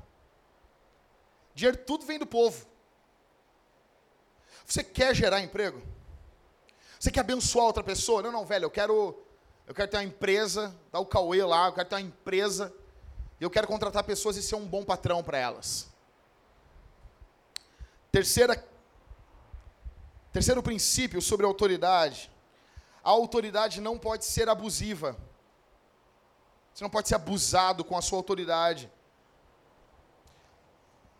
[1.55, 2.66] Dinheiro tudo vem do povo.
[4.66, 5.83] Você quer gerar emprego?
[7.05, 8.23] Você quer abençoar outra pessoa?
[8.23, 9.23] Não, não, velho, eu quero,
[9.67, 12.73] eu quero ter uma empresa, dar o Cauê lá, eu quero ter uma empresa
[13.45, 15.88] eu quero contratar pessoas e ser um bom patrão para elas.
[18.11, 18.64] Terceira,
[20.33, 22.31] terceiro princípio sobre autoridade.
[23.03, 25.14] A autoridade não pode ser abusiva.
[26.73, 28.90] Você não pode ser abusado com a sua autoridade.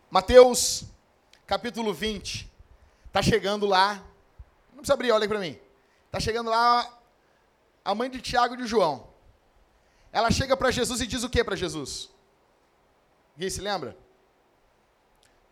[0.09, 0.85] Mateus,
[1.45, 2.51] capítulo 20.
[3.05, 4.03] Está chegando lá.
[4.69, 5.59] Não precisa abrir, olha para mim.
[6.15, 6.97] Está chegando lá
[7.83, 9.05] a mãe de Tiago e de João.
[10.13, 12.09] Ela chega para Jesus e diz o que para Jesus?
[13.35, 13.97] Ninguém se lembra?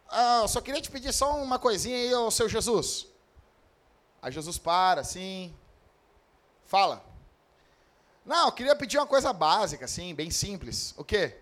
[0.07, 3.07] Ah, eu só queria te pedir só uma coisinha aí, ô seu Jesus.
[4.21, 5.53] Aí Jesus para, assim,
[6.63, 7.03] fala.
[8.25, 10.93] Não, eu queria pedir uma coisa básica, assim, bem simples.
[10.95, 11.41] O quê?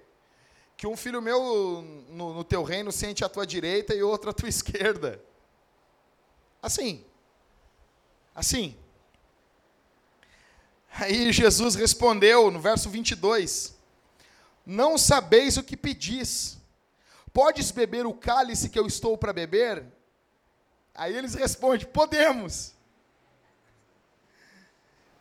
[0.76, 4.34] Que um filho meu no, no teu reino sente a tua direita e outro a
[4.34, 5.24] tua esquerda.
[6.60, 7.06] Assim.
[8.34, 8.81] Assim.
[10.94, 13.76] Aí Jesus respondeu no verso 22.
[14.66, 16.58] Não sabeis o que pedis.
[17.34, 19.86] Podes beber o cálice que eu estou para beber?
[20.94, 22.74] Aí eles respondem: Podemos.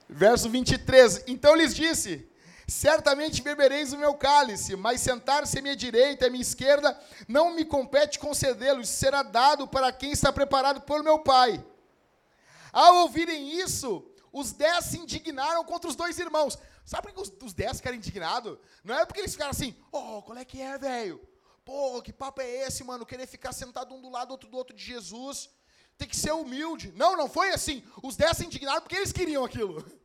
[0.08, 2.28] Verso 23: Então lhes disse:
[2.66, 7.54] Certamente bebereis o meu cálice, mas sentar-se à minha direita e à minha esquerda não
[7.54, 11.64] me compete concedê-lo, será dado para quem está preparado por meu Pai.
[12.72, 16.58] Ao ouvirem isso, os dez se indignaram contra os dois irmãos.
[16.84, 18.58] Sabe por que os, os dez ficaram indignados?
[18.84, 21.20] Não é porque eles ficaram assim, oh, qual é que é, velho?
[21.64, 23.06] Pô, que papo é esse, mano?
[23.06, 25.50] Querer ficar sentado um do lado, outro do outro de Jesus.
[25.98, 26.92] Tem que ser humilde.
[26.96, 27.84] Não, não foi assim.
[28.02, 29.84] Os dez se indignaram porque eles queriam aquilo.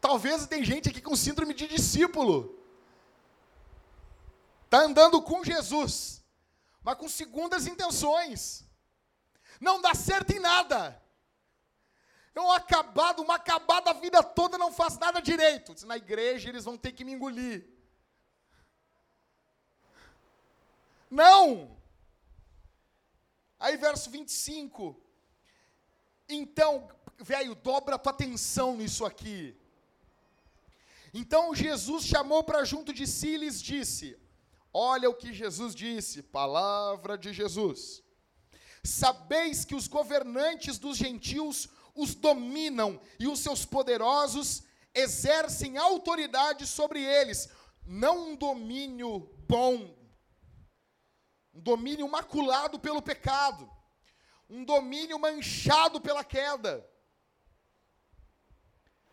[0.00, 2.56] Talvez tem gente aqui com síndrome de discípulo.
[4.64, 6.22] Está andando com Jesus,
[6.82, 8.64] mas com segundas intenções.
[9.60, 11.00] Não dá certo em nada.
[12.36, 15.74] Um acabado, uma acabada a vida toda, não faz nada direito.
[15.86, 17.66] Na igreja eles vão ter que me engolir.
[21.10, 21.76] Não!
[23.58, 25.00] Aí verso 25.
[26.28, 29.56] Então, velho, dobra a tua atenção nisso aqui.
[31.14, 34.18] Então Jesus chamou para junto de si e lhes disse:
[34.72, 38.02] Olha o que Jesus disse, palavra de Jesus.
[38.84, 44.62] Sabeis que os governantes dos gentios os dominam e os seus poderosos
[44.94, 47.48] exercem autoridade sobre eles,
[47.84, 49.94] não um domínio bom,
[51.54, 53.70] um domínio maculado pelo pecado,
[54.48, 56.88] um domínio manchado pela queda.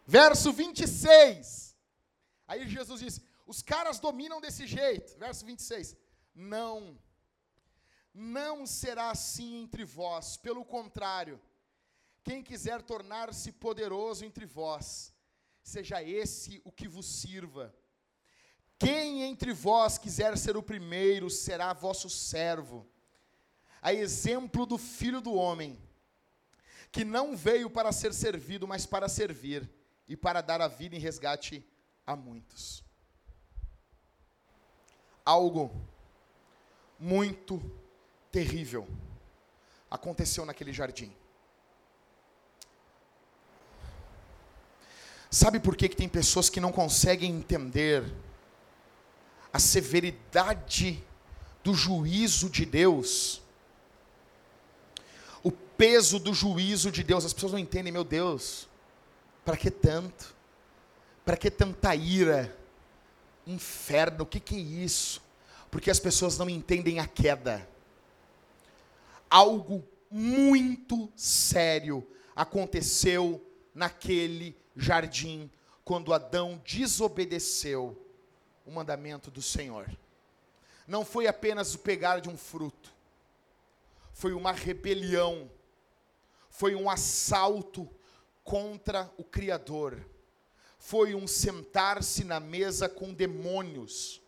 [0.05, 1.75] Verso 26.
[2.47, 5.17] Aí Jesus diz: os caras dominam desse jeito.
[5.17, 5.95] Verso 26.
[6.35, 6.99] Não,
[8.13, 11.39] não será assim entre vós, pelo contrário,
[12.23, 15.13] quem quiser tornar-se poderoso entre vós,
[15.61, 17.73] seja esse o que vos sirva.
[18.79, 22.87] Quem entre vós quiser ser o primeiro, será vosso servo.
[23.81, 25.77] A exemplo do filho do homem,
[26.91, 29.69] que não veio para ser servido, mas para servir
[30.07, 31.65] e para dar a vida em resgate
[32.05, 32.83] a muitos.
[35.25, 35.71] Algo
[36.99, 37.61] muito
[38.31, 38.87] terrível
[39.89, 41.13] aconteceu naquele jardim.
[45.33, 48.03] Sabe por que, que tem pessoas que não conseguem entender
[49.51, 51.03] a severidade
[51.63, 53.41] do juízo de Deus?
[55.41, 57.25] O peso do juízo de Deus.
[57.25, 58.69] As pessoas não entendem, meu Deus,
[59.43, 60.35] para que tanto?
[61.25, 62.55] Para que tanta ira?
[63.47, 65.19] Inferno, o que, que é isso?
[65.71, 67.67] Porque as pessoas não entendem a queda.
[69.27, 73.43] Algo muito sério aconteceu
[73.73, 75.49] naquele jardim
[75.83, 77.99] quando Adão desobedeceu
[78.65, 79.89] o mandamento do Senhor.
[80.87, 82.93] Não foi apenas o pegar de um fruto,
[84.11, 85.49] foi uma rebelião,
[86.49, 87.89] foi um assalto
[88.43, 90.05] contra o Criador,
[90.77, 94.21] foi um sentar-se na mesa com demônios,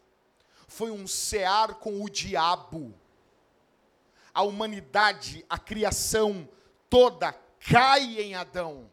[0.68, 2.94] foi um cear com o diabo.
[4.34, 6.48] A humanidade, a criação
[6.90, 8.90] toda cai em Adão.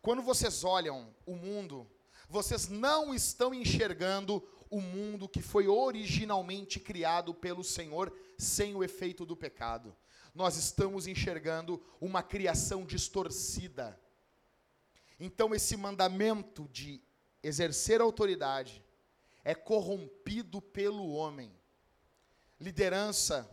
[0.00, 1.90] Quando vocês olham o mundo,
[2.28, 9.24] vocês não estão enxergando o mundo que foi originalmente criado pelo Senhor sem o efeito
[9.24, 9.96] do pecado.
[10.34, 13.98] Nós estamos enxergando uma criação distorcida.
[15.18, 17.02] Então, esse mandamento de
[17.42, 18.84] exercer autoridade
[19.42, 21.50] é corrompido pelo homem.
[22.60, 23.50] Liderança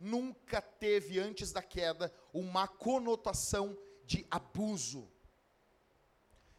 [0.00, 5.11] nunca teve, antes da queda, uma conotação de abuso.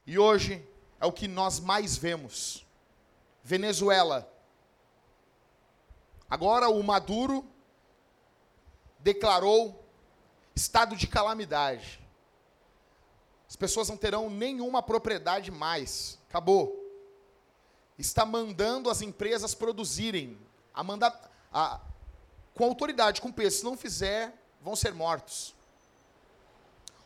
[0.06, 0.68] E hoje
[1.00, 2.66] é o que nós mais vemos.
[3.44, 4.30] Venezuela.
[6.30, 7.46] Agora o Maduro
[9.00, 9.86] declarou
[10.56, 12.02] estado de calamidade.
[13.48, 16.18] As pessoas não terão nenhuma propriedade mais.
[16.30, 16.80] Acabou.
[18.00, 20.38] Está mandando as empresas produzirem.
[20.74, 21.80] A mandar, a,
[22.56, 23.60] com autoridade, com peso.
[23.60, 25.54] Se não fizer, vão ser mortos.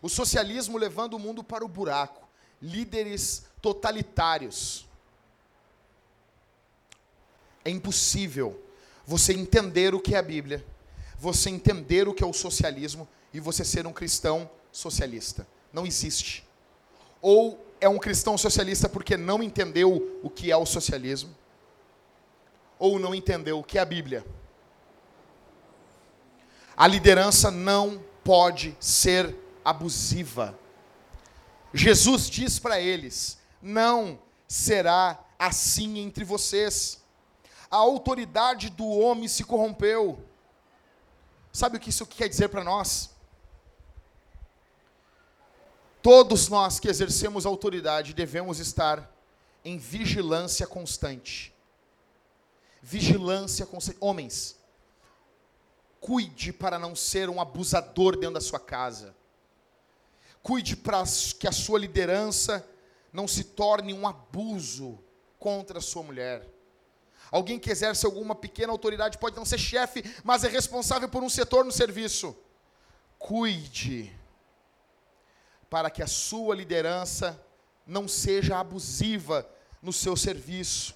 [0.02, 2.27] O socialismo levando o mundo para o buraco.
[2.62, 4.88] Líderes totalitários.
[7.64, 8.64] É impossível
[9.06, 10.66] você entender o que é a Bíblia,
[11.18, 15.48] você entender o que é o socialismo e você ser um cristão socialista.
[15.72, 16.46] Não existe.
[17.22, 21.36] Ou é um cristão socialista porque não entendeu o que é o socialismo,
[22.80, 24.26] ou não entendeu o que é a Bíblia.
[26.76, 30.58] A liderança não pode ser abusiva.
[31.74, 37.02] Jesus diz para eles: não será assim entre vocês.
[37.70, 40.24] A autoridade do homem se corrompeu.
[41.52, 43.10] Sabe o que isso quer dizer para nós?
[46.02, 49.12] Todos nós que exercemos autoridade devemos estar
[49.66, 51.54] em vigilância constante.
[52.82, 53.98] Vigilância constante.
[54.00, 54.58] Homens,
[56.00, 59.14] cuide para não ser um abusador dentro da sua casa.
[60.48, 61.04] Cuide para
[61.38, 62.66] que a sua liderança
[63.12, 64.98] não se torne um abuso
[65.38, 66.48] contra a sua mulher.
[67.30, 71.28] Alguém que exerce alguma pequena autoridade pode não ser chefe, mas é responsável por um
[71.30, 72.34] setor no serviço.
[73.20, 74.18] Cuide
[75.70, 77.38] para que a sua liderança
[77.86, 79.46] não seja abusiva
[79.82, 80.96] no seu serviço.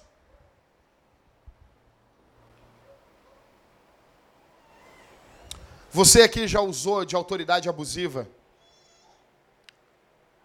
[5.90, 8.26] Você aqui já usou de autoridade abusiva?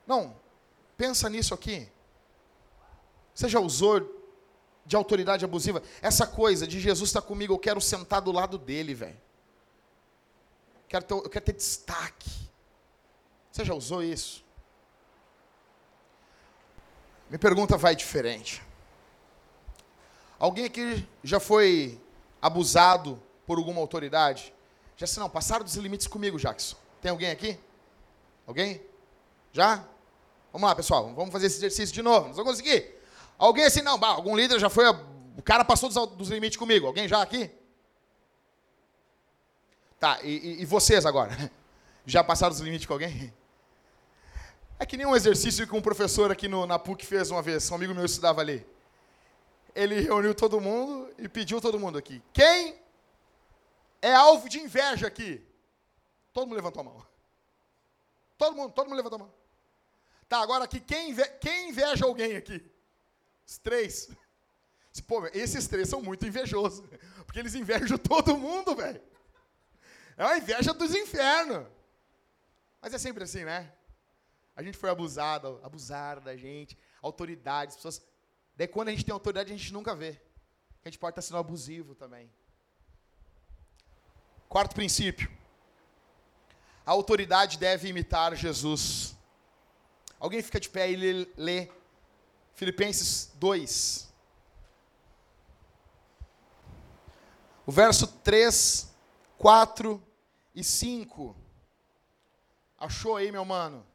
[0.07, 0.33] Não,
[0.95, 1.87] pensa nisso aqui.
[3.35, 4.15] Você já usou
[4.85, 5.83] de autoridade abusiva?
[6.01, 9.21] Essa coisa de Jesus está comigo, eu quero sentar do lado dele, velho.
[10.87, 12.31] Quero ter, eu quero ter destaque.
[13.51, 14.43] Você já usou isso?
[17.29, 18.63] Minha pergunta vai diferente.
[20.39, 21.99] Alguém aqui já foi
[22.41, 24.53] abusado por alguma autoridade?
[24.95, 26.77] Já se não, passaram dos limites comigo, Jackson.
[27.01, 27.59] Tem alguém aqui?
[28.45, 28.81] Alguém?
[29.51, 29.85] Já?
[30.51, 32.27] Vamos lá, pessoal, vamos fazer esse exercício de novo.
[32.27, 32.95] Nós vamos conseguir.
[33.37, 36.87] Alguém assim, não, bah, algum líder já foi, o cara passou dos, dos limites comigo.
[36.87, 37.51] Alguém já aqui?
[39.99, 41.35] Tá, e, e, vocês agora?
[42.05, 43.33] Já passaram dos limites com alguém?
[44.79, 47.69] É que nem um exercício que um professor aqui no, na PUC fez uma vez,
[47.69, 48.65] um amigo meu estudava ali.
[49.75, 52.21] Ele reuniu todo mundo e pediu todo mundo aqui.
[52.31, 52.79] Quem
[54.01, 55.43] é alvo de inveja aqui?
[56.31, 57.05] Todo mundo levantou a mão.
[58.37, 59.33] Todo mundo, todo mundo levantou a mão.
[60.27, 62.63] Tá, agora aqui, quem, inve quem inveja alguém aqui?
[63.45, 64.09] Os três.
[65.07, 66.83] Pô, esses três são muito invejosos.
[67.25, 69.01] Porque eles invejam todo mundo, velho.
[70.17, 71.67] É uma inveja dos infernos.
[72.81, 73.71] Mas é sempre assim, né?
[74.55, 78.01] A gente foi abusado, abusaram da gente, autoridades, pessoas.
[78.55, 80.19] Daí quando a gente tem autoridade, a gente nunca vê.
[80.83, 82.31] A gente pode estar sendo abusivo também.
[84.49, 85.29] Quarto princípio.
[86.85, 89.16] A autoridade deve imitar Jesus.
[90.19, 91.69] Alguém fica de pé e lê
[92.55, 94.07] Filipenses 2.
[97.65, 98.89] O verso 3,
[99.37, 100.01] 4
[100.55, 101.35] e 5.
[102.79, 103.85] Achou aí, meu mano?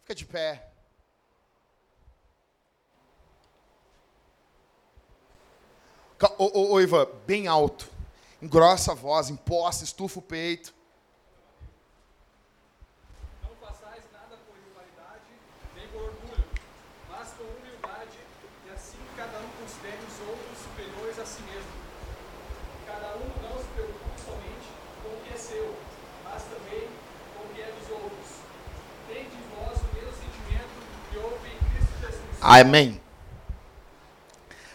[0.00, 0.68] Fica de pé.
[6.36, 7.88] Ô, ô, ô Ivan, bem alto.
[8.42, 10.74] Engrossa a voz, imposta, estufa o peito.
[32.40, 33.00] Amém.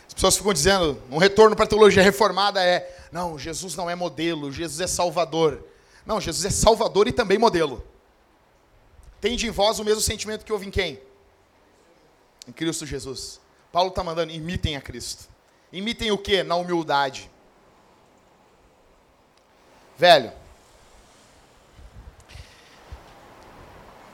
[0.08, 3.96] As pessoas ficam dizendo, um retorno para a teologia reformada é: não, Jesus não é
[3.96, 5.64] modelo, Jesus é salvador.
[6.06, 7.84] Não, Jesus é salvador e também modelo.
[9.22, 11.00] Tende em vós o mesmo sentimento que houve em quem?
[12.48, 13.40] Em Cristo Jesus.
[13.72, 15.30] Paulo está mandando, imitem a Cristo.
[15.72, 16.44] Imitem o que?
[16.44, 17.32] Na humildade.
[19.98, 20.32] Velho,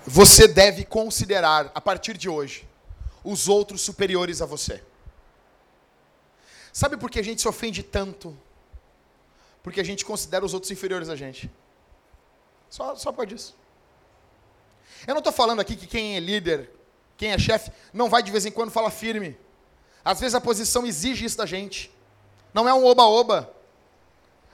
[0.06, 2.69] você deve considerar, a partir de hoje,
[3.24, 4.84] os outros superiores a você.
[6.72, 8.38] Sabe por que a gente se ofende tanto?
[9.62, 11.52] Porque a gente considera os outros inferiores a gente.
[12.70, 13.56] Só, só por isso.
[15.08, 16.70] Eu não estou falando aqui que quem é líder,
[17.18, 19.38] quem é chefe, não vai de vez em quando falar firme.
[20.04, 21.92] Às vezes a posição exige isso da gente.
[22.54, 23.54] Não é um oba-oba.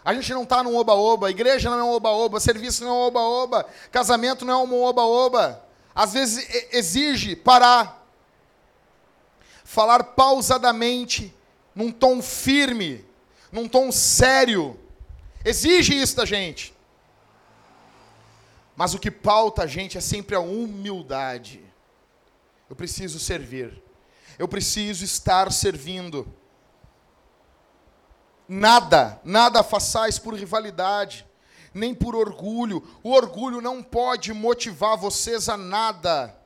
[0.04, 1.32] A gente não está num oba-oba.
[1.32, 2.40] Igreja não é um oba-oba.
[2.40, 3.66] Serviço não é um oba-oba.
[3.92, 5.64] Casamento não é um oba-oba.
[5.94, 8.05] Às vezes exige parar
[9.66, 11.36] falar pausadamente,
[11.74, 13.04] num tom firme,
[13.52, 14.80] num tom sério.
[15.44, 16.74] Exige isso da gente.
[18.76, 21.66] Mas o que pauta a gente é sempre a humildade.
[22.70, 23.82] Eu preciso servir.
[24.38, 26.32] Eu preciso estar servindo.
[28.48, 31.26] Nada, nada façais por rivalidade,
[31.74, 32.88] nem por orgulho.
[33.02, 36.45] O orgulho não pode motivar vocês a nada.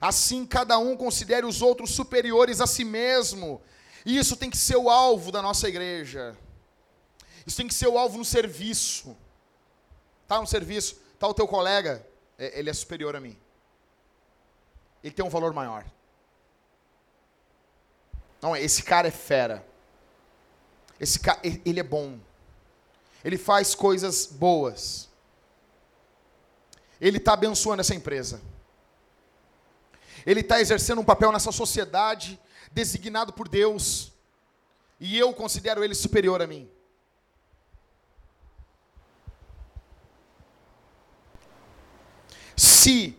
[0.00, 3.60] Assim, cada um considere os outros superiores a si mesmo.
[4.06, 6.36] E isso tem que ser o alvo da nossa igreja.
[7.44, 9.16] Isso tem que ser o alvo no serviço.
[10.26, 12.06] Tá no serviço, tá o teu colega,
[12.38, 13.36] é, ele é superior a mim.
[15.02, 15.84] Ele tem um valor maior.
[18.40, 19.66] Não, esse cara é fera.
[21.00, 22.18] Esse cara, ele é bom.
[23.24, 25.08] Ele faz coisas boas.
[27.00, 28.40] Ele está abençoando essa empresa
[30.24, 32.38] ele está exercendo um papel nessa sociedade
[32.72, 34.12] designado por Deus,
[35.00, 36.68] e eu considero ele superior a mim.
[42.56, 43.16] Se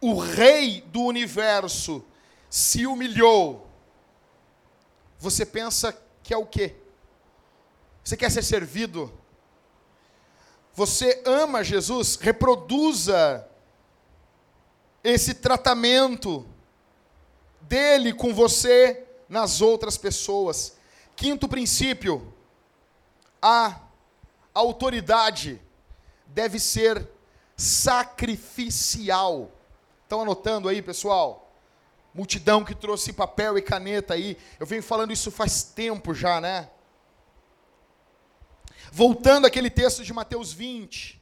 [0.00, 2.04] o rei do universo
[2.48, 3.68] se humilhou,
[5.18, 5.92] você pensa
[6.22, 6.76] que é o quê?
[8.02, 9.12] Você quer ser servido?
[10.72, 12.16] Você ama Jesus?
[12.16, 13.46] Reproduza
[15.02, 16.46] esse tratamento
[17.62, 20.76] dele com você nas outras pessoas.
[21.16, 22.32] Quinto princípio:
[23.40, 23.80] a
[24.52, 25.60] autoridade
[26.26, 27.08] deve ser
[27.56, 29.50] sacrificial.
[30.02, 31.52] Estão anotando aí, pessoal?
[32.12, 34.36] Multidão que trouxe papel e caneta aí.
[34.58, 36.68] Eu venho falando isso faz tempo já, né?
[38.90, 41.19] Voltando àquele texto de Mateus 20.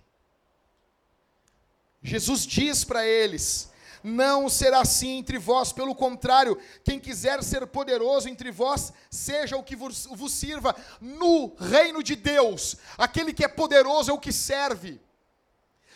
[2.03, 3.71] Jesus diz para eles:
[4.03, 9.63] Não será assim entre vós, pelo contrário, quem quiser ser poderoso entre vós, seja o
[9.63, 12.77] que vos, sirva no reino de Deus.
[12.97, 15.01] Aquele que é poderoso é o que serve.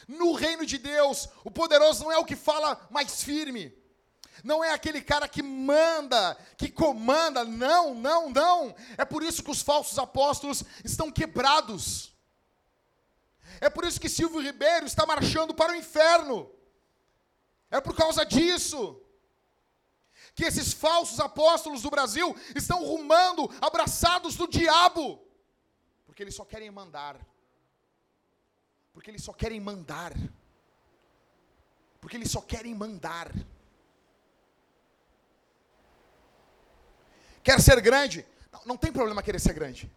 [0.08, 3.72] No reino de Deus, o poderoso não é o que fala mais firme.
[4.42, 7.44] Não é aquele cara que manda, que comanda.
[7.44, 8.74] Não, não, não.
[8.98, 12.11] É por isso que os falsos apóstolos estão quebrados.
[13.66, 16.50] É por isso que Silvio Ribeiro está marchando para o inferno.
[17.70, 19.00] É por causa disso
[20.34, 25.24] que esses falsos apóstolos do Brasil estão rumando, abraçados do diabo,
[26.04, 27.24] porque eles só querem mandar.
[28.92, 30.12] Porque eles só querem mandar.
[32.00, 33.30] Porque eles só querem mandar.
[37.44, 38.26] Quer ser grande?
[38.50, 39.88] Não, não tem problema querer ser grande.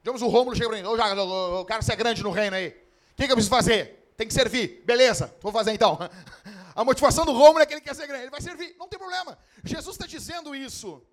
[0.00, 2.68] Digamos, o Rômulo chega para mim, eu, quero ser grande no reino aí.
[2.68, 4.12] O que, que eu preciso fazer?
[4.16, 4.82] Tem que servir.
[4.84, 5.98] Beleza, vou fazer então.
[6.74, 8.24] A motivação do Rômulo é que ele quer ser grande.
[8.24, 8.76] Ele vai servir.
[8.78, 9.36] Não tem problema.
[9.64, 11.04] Jesus está dizendo isso.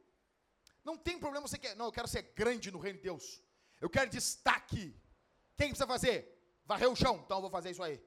[0.84, 1.76] Não tem problema você quer.
[1.76, 3.42] Não, eu quero ser grande no reino de Deus.
[3.82, 4.96] Eu quero destaque.
[5.58, 6.40] Quem precisa fazer?
[6.66, 7.20] Varrer o chão.
[7.26, 8.00] Então eu vou fazer isso aí.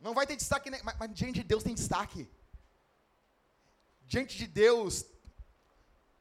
[0.00, 2.30] Não vai ter destaque, mas, mas diante de Deus tem destaque.
[4.02, 5.04] Diante de Deus,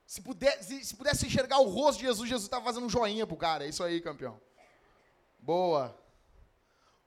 [0.09, 3.27] se, puder, se, se pudesse enxergar o rosto de Jesus, Jesus estava fazendo um joinha
[3.27, 3.63] pro cara.
[3.63, 4.41] É isso aí, campeão.
[5.37, 5.95] Boa.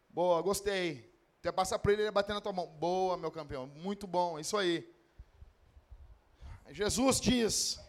[0.09, 1.13] Boa, gostei.
[1.41, 2.69] Até passar para ele, ele bater na tua mão.
[2.69, 3.67] Boa, meu campeão.
[3.67, 4.89] Muito bom, é isso aí.
[6.71, 7.81] Jesus diz: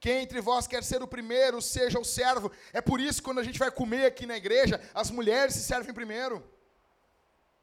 [0.00, 2.50] Quem entre vós quer ser o primeiro, seja o servo.
[2.72, 5.62] É por isso que quando a gente vai comer aqui na igreja, as mulheres se
[5.62, 6.42] servem primeiro.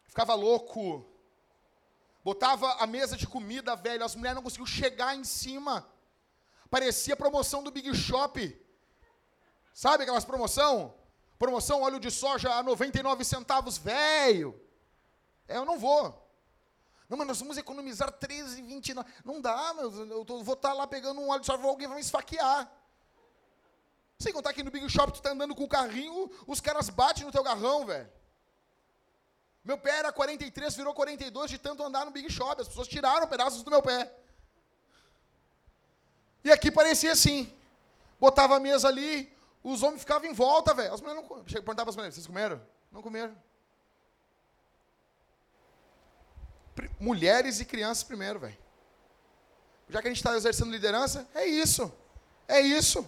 [0.06, 1.04] Ficava louco.
[2.30, 5.90] Botava a mesa de comida, velho, as mulheres não conseguiam chegar em cima.
[6.70, 8.38] Parecia promoção do Big Shop.
[9.74, 10.94] Sabe aquelas promoção?
[11.40, 14.62] Promoção óleo de soja a 99 centavos, velho.
[15.48, 16.04] É, eu não vou.
[17.10, 19.04] Não, mas nós vamos economizar 13,29.
[19.26, 21.88] Não dá, meu, eu tô, vou estar tá lá pegando um óleo de soja, alguém
[21.88, 22.72] vai me esfaquear.
[24.20, 27.26] Sem contar que no Big Shop tu tá andando com o carrinho, os caras batem
[27.26, 28.19] no teu garrão, velho.
[29.70, 32.60] Meu pé era 43, virou 42 de tanto andar no Big Shop.
[32.60, 34.12] As pessoas tiraram pedaços do meu pé.
[36.44, 37.54] E aqui parecia assim.
[38.20, 39.32] Botava a mesa ali,
[39.64, 40.92] os homens ficavam em volta, velho.
[40.92, 42.60] As mulheres não Perguntava para as mulheres, vocês comeram?
[42.92, 43.38] Não comeram.
[47.00, 48.58] Mulheres e crianças primeiro, velho.
[49.88, 51.94] Já que a gente está exercendo liderança, é isso.
[52.48, 53.08] É isso.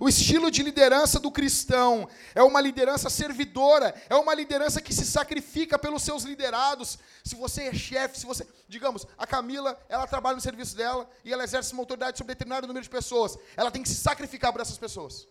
[0.00, 5.04] O estilo de liderança do cristão é uma liderança servidora, é uma liderança que se
[5.04, 6.98] sacrifica pelos seus liderados.
[7.24, 11.32] Se você é chefe, se você, digamos, a Camila, ela trabalha no serviço dela e
[11.32, 14.60] ela exerce uma autoridade sobre determinado número de pessoas, ela tem que se sacrificar por
[14.60, 15.26] essas pessoas.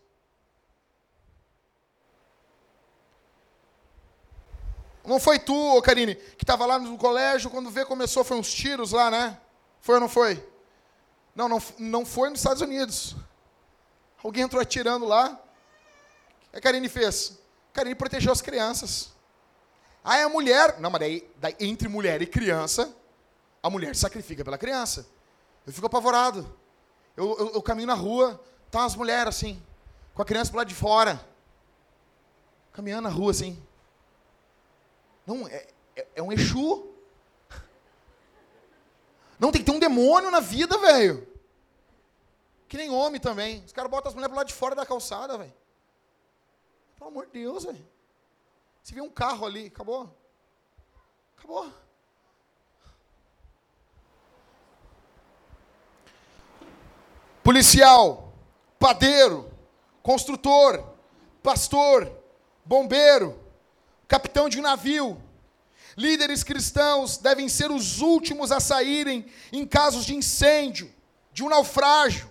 [5.05, 8.91] Não foi tu, Karine, que estava lá no colégio, quando vê começou, foi uns tiros
[8.91, 9.39] lá, né?
[9.79, 10.45] Foi ou não foi?
[11.33, 13.15] Não, não, não foi nos Estados Unidos.
[14.23, 15.39] Alguém entrou atirando lá.
[16.47, 17.39] O que a Karine fez?
[17.71, 19.11] A Karine protegeu as crianças.
[20.03, 22.95] Aí a mulher, não, mas daí, daí entre mulher e criança,
[23.61, 25.05] a mulher sacrifica pela criança.
[25.65, 26.49] Eu fico apavorado.
[27.15, 28.41] Eu, eu, eu caminho na rua,
[28.71, 29.61] tá as mulheres assim,
[30.13, 31.19] com a criança pro lado de fora.
[32.71, 33.61] Caminhando na rua assim.
[35.25, 36.87] Não, é, é, é um Exu.
[39.37, 41.26] Não, tem que ter um demônio na vida, velho.
[42.67, 43.63] Que nem homem também.
[43.65, 45.53] Os caras botam as mulheres pro lado de fora da calçada, velho.
[46.97, 47.87] Pelo amor de Deus, velho.
[48.83, 50.13] Se vê um carro ali, acabou.
[51.37, 51.71] Acabou.
[57.43, 58.33] Policial,
[58.77, 59.49] padeiro,
[60.03, 60.83] construtor,
[61.41, 62.11] pastor,
[62.65, 63.39] bombeiro,
[64.05, 65.21] capitão de um navio,
[65.95, 70.93] líderes cristãos devem ser os últimos a saírem em casos de incêndio,
[71.31, 72.29] de um naufrágio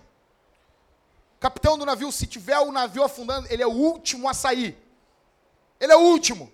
[1.39, 4.77] capitão do navio, se tiver o navio afundando, ele é o último a sair.
[5.79, 6.51] Ele é o último.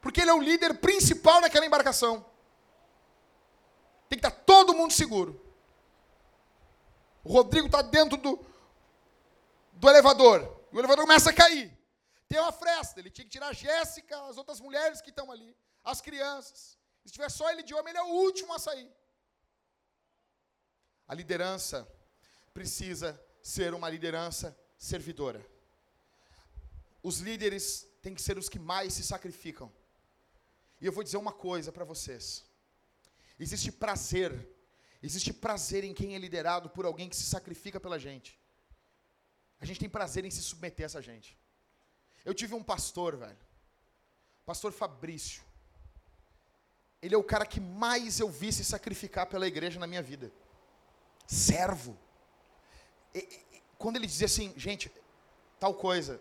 [0.00, 2.24] Porque ele é o líder principal naquela embarcação.
[4.08, 5.40] Tem que estar todo mundo seguro.
[7.24, 8.44] O Rodrigo está dentro do,
[9.72, 10.66] do elevador.
[10.72, 11.72] O elevador começa a cair.
[12.28, 12.98] Tem uma fresta.
[13.00, 16.76] Ele tinha que tirar a Jéssica, as outras mulheres que estão ali, as crianças.
[17.04, 18.90] Se tiver só ele de homem, ele é o último a sair.
[21.06, 21.86] A liderança
[22.54, 25.44] precisa ser uma liderança servidora.
[27.02, 29.72] Os líderes têm que ser os que mais se sacrificam.
[30.80, 32.44] E eu vou dizer uma coisa para vocês.
[33.38, 34.48] Existe prazer,
[35.02, 38.38] existe prazer em quem é liderado por alguém que se sacrifica pela gente.
[39.60, 41.38] A gente tem prazer em se submeter a essa gente.
[42.24, 43.38] Eu tive um pastor, velho.
[44.44, 45.42] Pastor Fabrício,
[47.00, 50.32] ele é o cara que mais eu vi se sacrificar pela igreja na minha vida.
[51.26, 51.98] Servo.
[53.14, 54.90] E, e, quando ele dizia assim, gente,
[55.58, 56.20] tal coisa,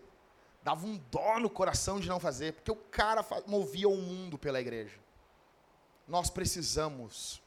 [0.63, 4.59] dava um dó no coração de não fazer, porque o cara movia o mundo pela
[4.59, 4.99] igreja.
[6.07, 7.41] Nós precisamos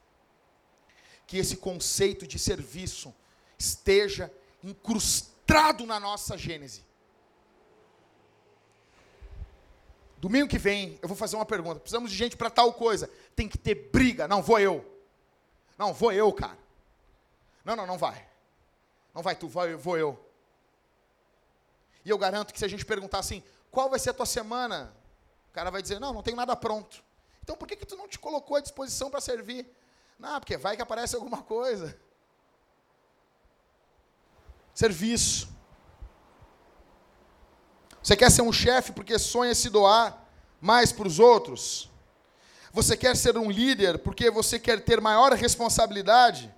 [1.27, 3.15] que esse conceito de serviço
[3.59, 4.33] esteja
[4.63, 6.83] incrustado na nossa gênese.
[10.19, 11.81] Domingo que vem, eu vou fazer uma pergunta.
[11.81, 13.11] Precisamos de gente para tal coisa.
[13.37, 14.27] Tem que ter briga.
[14.27, 14.83] Não, vou eu.
[15.77, 16.59] Não, vou eu, cara.
[17.63, 18.27] Não, não, não vai.
[19.15, 20.19] Não vai tu, vai, vou eu.
[22.05, 24.95] E eu garanto que se a gente perguntar assim, qual vai ser a tua semana?
[25.51, 27.03] O cara vai dizer, não, não tenho nada pronto.
[27.43, 29.67] Então por que, que tu não te colocou à disposição para servir?
[30.19, 31.97] Não, porque vai que aparece alguma coisa.
[34.75, 35.49] Serviço.
[38.03, 40.27] Você quer ser um chefe porque sonha se doar
[40.61, 41.91] mais para os outros?
[42.73, 46.53] Você quer ser um líder porque você quer ter maior responsabilidade?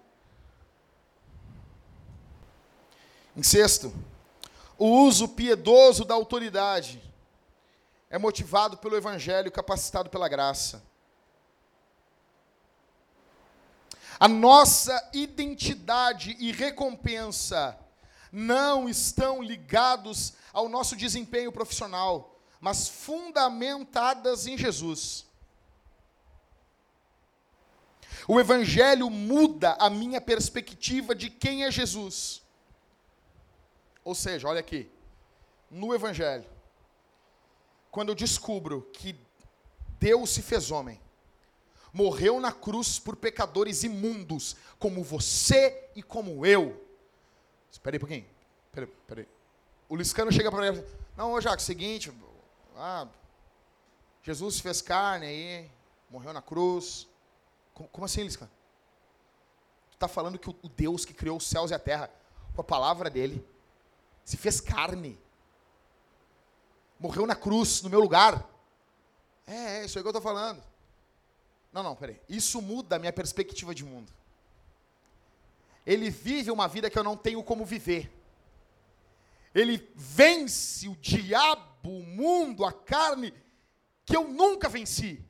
[3.36, 3.92] Em sexto,
[4.78, 7.02] o uso piedoso da autoridade
[8.08, 10.82] é motivado pelo evangelho, capacitado pela graça.
[14.18, 17.78] A nossa identidade e recompensa
[18.32, 25.26] não estão ligados ao nosso desempenho profissional, mas fundamentadas em Jesus.
[28.26, 32.45] O Evangelho muda a minha perspectiva de quem é Jesus.
[34.06, 34.88] Ou seja, olha aqui,
[35.68, 36.46] no Evangelho,
[37.90, 39.18] quando eu descubro que
[39.98, 41.00] Deus se fez homem,
[41.92, 46.86] morreu na cruz por pecadores imundos, como você e como eu.
[47.68, 48.26] Espera aí um pouquinho.
[48.66, 49.28] Espera aí, espera aí.
[49.88, 50.86] O Liscano chega para ele
[51.16, 52.12] não, ô Jacques, seguinte,
[52.76, 53.08] ah,
[54.22, 55.70] Jesus fez carne aí,
[56.08, 57.08] morreu na cruz.
[57.74, 58.52] Como, como assim, Liscano?
[59.90, 62.08] Tu está falando que o Deus que criou os céus e a terra,
[62.54, 63.44] com a palavra dele,
[64.26, 65.16] se fez carne.
[66.98, 68.44] Morreu na cruz, no meu lugar.
[69.46, 70.60] É, é isso aí que eu estou falando.
[71.72, 72.20] Não, não, peraí.
[72.28, 74.12] Isso muda a minha perspectiva de mundo.
[75.86, 78.12] Ele vive uma vida que eu não tenho como viver.
[79.54, 83.32] Ele vence o diabo, o mundo, a carne,
[84.04, 85.24] que eu nunca venci.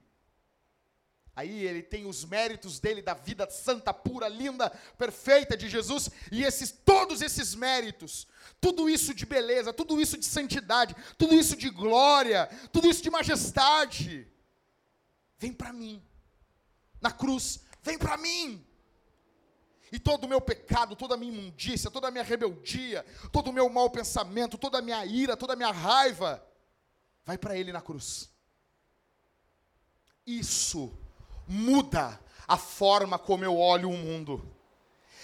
[1.37, 6.43] Aí ele tem os méritos dele da vida santa, pura, linda, perfeita de Jesus, e
[6.43, 8.27] esses todos esses méritos,
[8.59, 13.11] tudo isso de beleza, tudo isso de santidade, tudo isso de glória, tudo isso de
[13.11, 14.27] majestade,
[15.39, 16.03] vem para mim.
[17.03, 18.65] Na cruz, vem para mim.
[19.93, 23.53] E todo o meu pecado, toda a minha imundícia, toda a minha rebeldia, todo o
[23.53, 26.43] meu mau pensamento, toda a minha ira, toda a minha raiva,
[27.27, 28.31] vai para ele na cruz.
[30.27, 30.99] Isso
[31.47, 34.47] muda a forma como eu olho o mundo.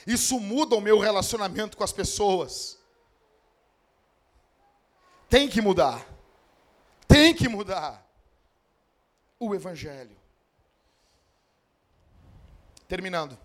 [0.06, 2.78] Isso muda o meu relacionamento com as pessoas.
[5.28, 6.06] Tem que mudar.
[7.06, 8.04] Tem que mudar.
[9.38, 10.16] O Evangelho.
[12.88, 13.38] Terminando.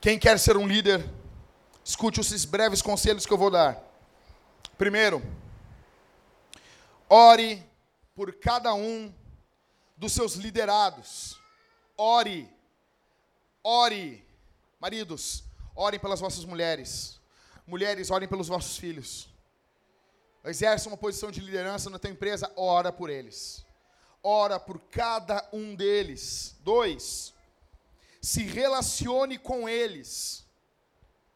[0.00, 1.04] Quem quer ser um líder,
[1.84, 3.82] escute esses breves conselhos que eu vou dar.
[4.78, 5.20] Primeiro,
[7.08, 7.62] ore
[8.14, 9.12] por cada um
[9.98, 11.38] dos seus liderados.
[11.96, 12.48] Ore.
[13.62, 14.24] Ore.
[14.80, 15.44] Maridos,
[15.74, 17.20] orem pelas vossas mulheres.
[17.66, 19.28] Mulheres, orem pelos vossos filhos.
[20.44, 23.66] Exerce uma posição de liderança na tua empresa, ora por eles.
[24.22, 26.56] Ora por cada um deles.
[26.60, 27.34] Dois,
[28.22, 30.46] se relacione com eles.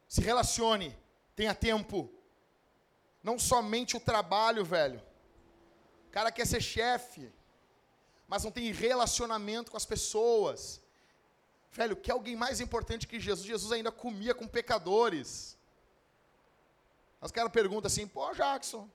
[0.08, 0.96] Se relacione,
[1.34, 2.08] tenha tempo.
[3.22, 5.02] Não somente o trabalho, velho.
[6.08, 7.30] O cara quer ser chefe
[8.33, 10.80] mas não tem relacionamento com as pessoas.
[11.70, 13.47] Velho, que alguém mais importante que Jesus?
[13.47, 15.55] Jesus ainda comia com pecadores.
[17.20, 18.89] Os caras perguntam assim, pô, Jackson,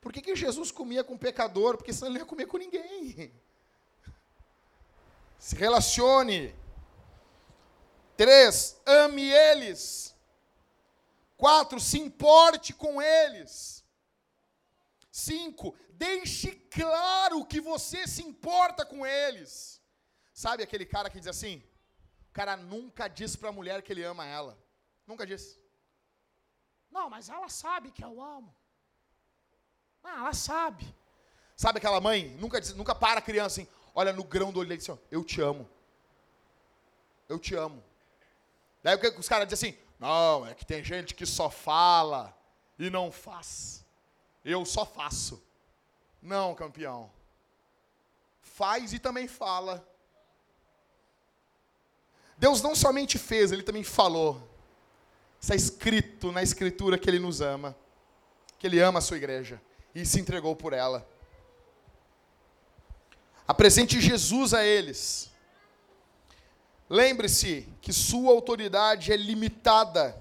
[0.00, 1.76] por que, que Jesus comia com pecador?
[1.76, 3.32] Porque senão ele não ia comer com ninguém.
[5.36, 6.54] Se relacione.
[8.16, 10.14] Três, ame eles.
[11.36, 13.79] Quatro, se importe com eles.
[15.26, 16.50] Cinco, deixe
[16.80, 19.80] claro que você se importa com eles.
[20.32, 21.62] Sabe aquele cara que diz assim?
[22.30, 24.58] O cara nunca diz para a mulher que ele ama ela.
[25.06, 25.60] Nunca disse.
[26.90, 28.54] Não, mas ela sabe que eu amo.
[30.02, 30.86] Ah, ela sabe.
[31.56, 32.28] Sabe aquela mãe?
[32.40, 34.98] Nunca, diz, nunca para a criança assim, olha no grão do olho dele assim, ó,
[35.10, 35.68] eu te amo.
[37.28, 37.84] Eu te amo.
[38.82, 39.78] Daí os caras dizem assim?
[39.98, 42.34] Não, é que tem gente que só fala
[42.78, 43.84] e não faz.
[44.44, 45.42] Eu só faço.
[46.20, 47.10] Não, campeão.
[48.40, 49.86] Faz e também fala.
[52.36, 54.48] Deus não somente fez, ele também falou.
[55.40, 57.76] Está escrito na Escritura que ele nos ama,
[58.58, 59.60] que ele ama a sua igreja
[59.94, 61.06] e se entregou por ela.
[63.46, 65.30] Apresente Jesus a eles.
[66.88, 70.20] Lembre-se que sua autoridade é limitada,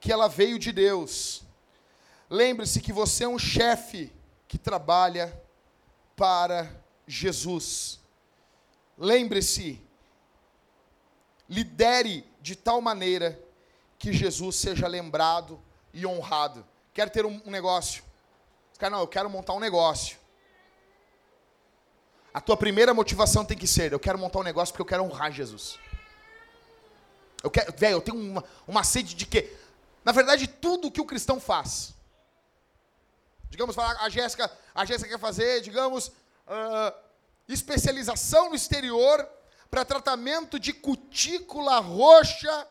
[0.00, 1.42] que ela veio de Deus.
[2.30, 4.12] Lembre-se que você é um chefe
[4.46, 5.40] que trabalha
[6.14, 6.70] para
[7.06, 8.00] Jesus.
[8.98, 9.80] Lembre-se
[11.48, 13.40] lidere de tal maneira
[13.98, 15.60] que Jesus seja lembrado
[15.92, 16.66] e honrado.
[16.92, 18.04] Quer ter um, negócio?
[18.78, 20.18] Cara, não, eu quero montar um negócio.
[22.32, 25.04] A tua primeira motivação tem que ser: eu quero montar um negócio porque eu quero
[25.04, 25.78] honrar Jesus.
[27.42, 29.56] Eu quero, velho, eu tenho uma, uma sede de quê?
[30.04, 31.94] Na verdade, tudo que o cristão faz.
[33.48, 36.94] Digamos, a Jéssica, a Jéssica quer fazer, digamos, uh,
[37.48, 39.28] especialização no exterior
[39.70, 42.68] para tratamento de cutícula roxa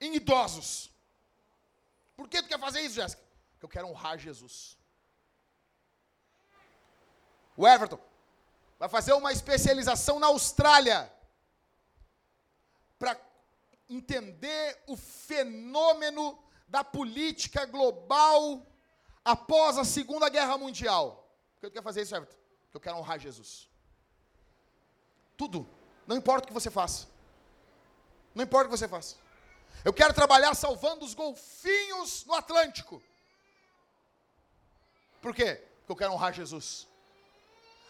[0.00, 0.90] em idosos.
[2.16, 3.22] Por que tu quer fazer isso, Jéssica?
[3.52, 4.76] Porque eu quero honrar Jesus.
[7.56, 7.98] O Everton
[8.78, 11.10] vai fazer uma especialização na Austrália
[12.98, 13.18] para
[13.88, 16.38] entender o fenômeno
[16.68, 18.66] da política global
[19.26, 21.28] após a Segunda Guerra Mundial.
[21.54, 22.36] Por que tu quer fazer isso, Everton?
[22.62, 23.68] Porque eu quero honrar Jesus.
[25.36, 25.68] Tudo.
[26.06, 27.08] Não importa o que você faça.
[28.32, 29.16] Não importa o que você faça.
[29.84, 33.02] Eu quero trabalhar salvando os golfinhos no Atlântico.
[35.20, 35.56] Por quê?
[35.78, 36.86] Porque eu quero honrar Jesus.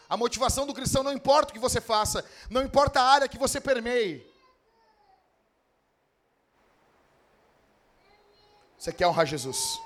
[0.08, 3.36] A motivação do cristão não importa o que você faça, não importa a área que
[3.36, 4.26] você permeie.
[8.78, 9.85] Você quer honrar Jesus.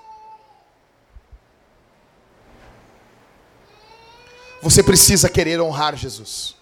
[4.63, 6.55] Você precisa querer honrar Jesus.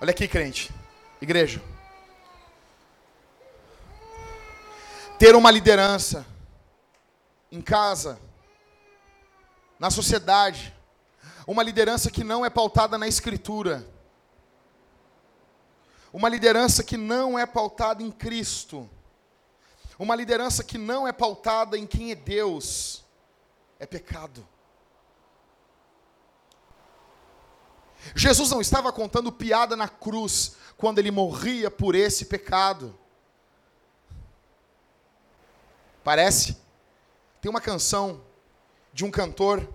[0.00, 0.72] Olha aqui, crente,
[1.20, 1.62] igreja.
[5.18, 6.26] Ter uma liderança
[7.52, 8.18] em casa,
[9.78, 10.74] na sociedade,
[11.46, 13.86] uma liderança que não é pautada na Escritura,
[16.14, 18.88] uma liderança que não é pautada em Cristo,
[19.98, 23.04] uma liderança que não é pautada em quem é Deus,
[23.78, 24.48] é pecado.
[28.14, 32.98] Jesus não estava contando piada na cruz quando ele morria por esse pecado.
[36.02, 36.58] Parece?
[37.40, 38.20] Tem uma canção
[38.92, 39.66] de um cantor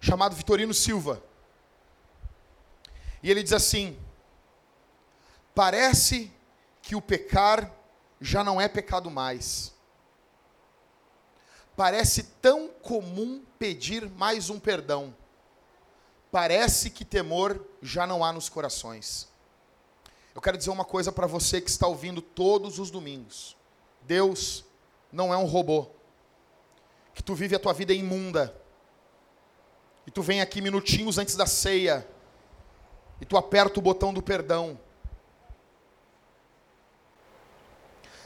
[0.00, 1.22] chamado Vitorino Silva.
[3.22, 3.98] E ele diz assim:
[5.54, 6.32] Parece
[6.82, 7.72] que o pecar
[8.20, 9.74] já não é pecado mais.
[11.76, 15.14] Parece tão comum pedir mais um perdão
[16.30, 19.28] parece que temor já não há nos corações.
[20.34, 23.56] Eu quero dizer uma coisa para você que está ouvindo todos os domingos.
[24.02, 24.64] Deus
[25.12, 25.88] não é um robô.
[27.14, 28.54] Que tu vive a tua vida imunda.
[30.06, 32.06] E tu vem aqui minutinhos antes da ceia.
[33.20, 34.78] E tu aperta o botão do perdão.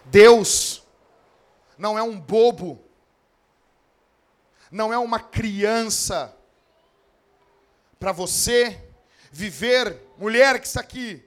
[0.04, 0.82] Deus
[1.78, 2.78] não é um bobo.
[4.70, 6.36] Não é uma criança
[8.02, 8.84] para você
[9.30, 11.24] viver, mulher que está aqui,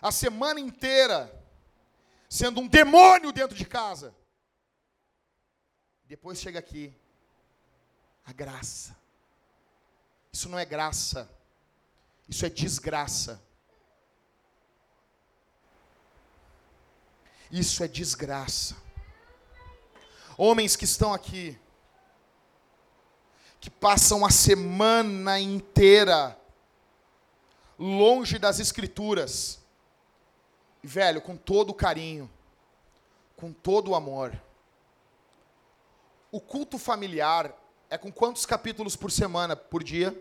[0.00, 1.44] a semana inteira
[2.28, 4.14] sendo um demônio dentro de casa.
[6.06, 6.94] Depois chega aqui
[8.24, 8.96] a graça.
[10.32, 11.28] Isso não é graça.
[12.28, 13.42] Isso é desgraça.
[17.50, 18.76] Isso é desgraça.
[20.38, 21.58] Homens que estão aqui,
[23.64, 26.38] que passam a semana inteira
[27.78, 29.58] longe das escrituras.
[30.82, 32.30] Velho, com todo o carinho,
[33.34, 34.38] com todo o amor.
[36.30, 37.58] O culto familiar
[37.88, 40.14] é com quantos capítulos por semana, por dia?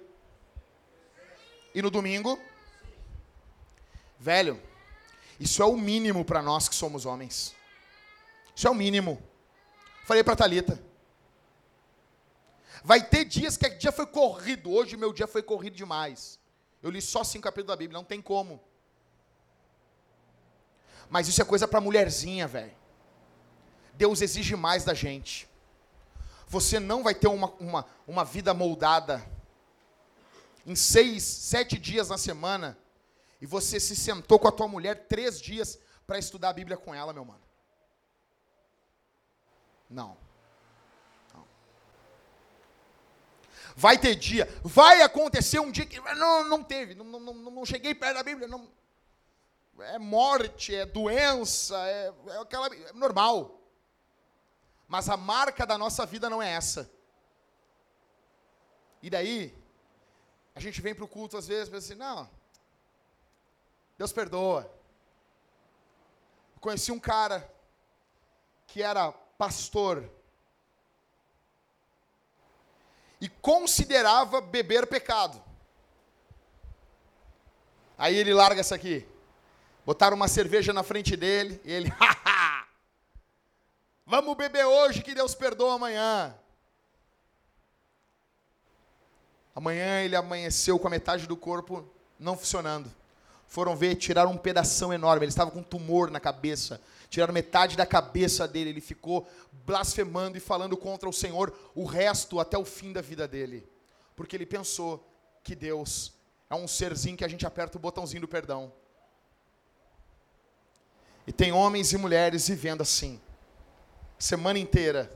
[1.75, 2.39] E no domingo?
[4.17, 4.57] Velho,
[5.37, 7.53] isso é o mínimo para nós que somos homens.
[8.55, 9.21] Isso é o mínimo.
[10.05, 10.92] Falei para Talita.
[12.83, 14.71] Vai ter dias que o dia foi corrido.
[14.71, 16.39] Hoje meu dia foi corrido demais.
[16.81, 18.61] Eu li só cinco capítulos da Bíblia, não tem como.
[21.09, 22.75] Mas isso é coisa para mulherzinha, velho.
[23.93, 25.47] Deus exige mais da gente.
[26.47, 29.25] Você não vai ter uma, uma, uma vida moldada
[30.65, 32.77] em seis, sete dias na semana
[33.41, 36.93] e você se sentou com a tua mulher três dias para estudar a Bíblia com
[36.93, 37.41] ela, meu mano.
[39.89, 40.22] Não.
[43.75, 47.95] Vai ter dia, vai acontecer um dia que não, não teve, não, não, não, cheguei
[47.95, 48.69] perto da Bíblia, não.
[49.79, 53.59] É morte, é doença, é, é aquela é normal.
[54.87, 56.89] Mas a marca da nossa vida não é essa.
[59.01, 59.55] E daí,
[60.53, 62.29] a gente vem para o culto às vezes e pensa assim, não,
[63.97, 64.71] Deus perdoa.
[66.59, 67.51] conheci um cara
[68.67, 70.09] que era pastor
[73.23, 75.41] e considerava beber pecado.
[77.97, 79.07] Aí ele larga essa aqui.
[79.85, 82.67] Botaram uma cerveja na frente dele e ele, haha,
[84.05, 86.35] vamos beber hoje que Deus perdoa amanhã.
[89.55, 92.91] Amanhã ele amanheceu com a metade do corpo não funcionando.
[93.47, 95.23] Foram ver, tiraram um pedaço enorme.
[95.23, 96.81] Ele estava com um tumor na cabeça.
[97.13, 98.71] Tiraram metade da cabeça dele.
[98.71, 103.27] Ele ficou blasfemando e falando contra o Senhor o resto até o fim da vida
[103.27, 103.69] dele.
[104.15, 105.07] Porque ele pensou
[105.43, 106.11] que Deus
[106.49, 108.73] é um serzinho que a gente aperta o botãozinho do perdão.
[111.27, 113.21] E tem homens e mulheres vivendo assim.
[114.17, 115.15] Semana inteira.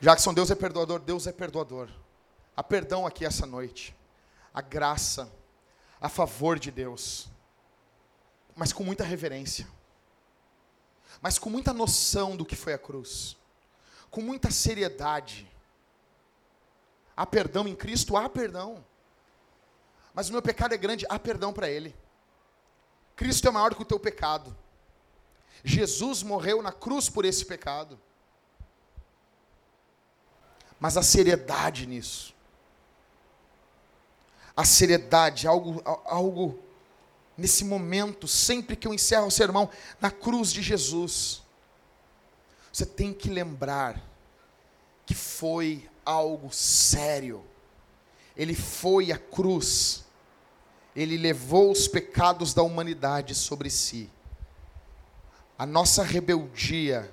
[0.00, 1.90] Jackson, Deus é perdoador, Deus é perdoador.
[2.56, 3.94] Há perdão aqui essa noite
[4.54, 5.30] a graça,
[6.00, 7.30] a favor de Deus,
[8.54, 9.66] mas com muita reverência,
[11.20, 13.36] mas com muita noção do que foi a cruz,
[14.10, 15.50] com muita seriedade.
[17.16, 18.16] Há perdão em Cristo?
[18.16, 18.84] Há perdão.
[20.14, 21.94] Mas o meu pecado é grande, há perdão para Ele.
[23.14, 24.56] Cristo é maior que o teu pecado.
[25.62, 28.00] Jesus morreu na cruz por esse pecado.
[30.80, 32.34] Mas a seriedade nisso
[34.56, 36.58] a seriedade, algo, algo
[37.42, 39.68] nesse momento, sempre que eu encerro o sermão,
[40.00, 41.42] na cruz de Jesus.
[42.72, 44.00] Você tem que lembrar
[45.04, 47.44] que foi algo sério.
[48.36, 50.04] Ele foi à cruz.
[50.94, 54.08] Ele levou os pecados da humanidade sobre si.
[55.58, 57.12] A nossa rebeldia,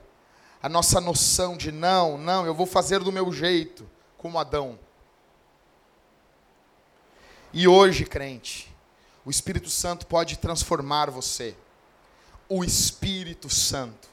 [0.61, 4.77] a nossa noção de não, não, eu vou fazer do meu jeito, como Adão
[7.51, 8.68] e hoje, crente,
[9.29, 11.55] o Espírito Santo pode transformar você.
[12.49, 14.09] O Espírito Santo.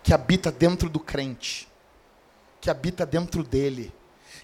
[0.00, 1.68] Que habita dentro do crente.
[2.60, 3.92] Que habita dentro dele.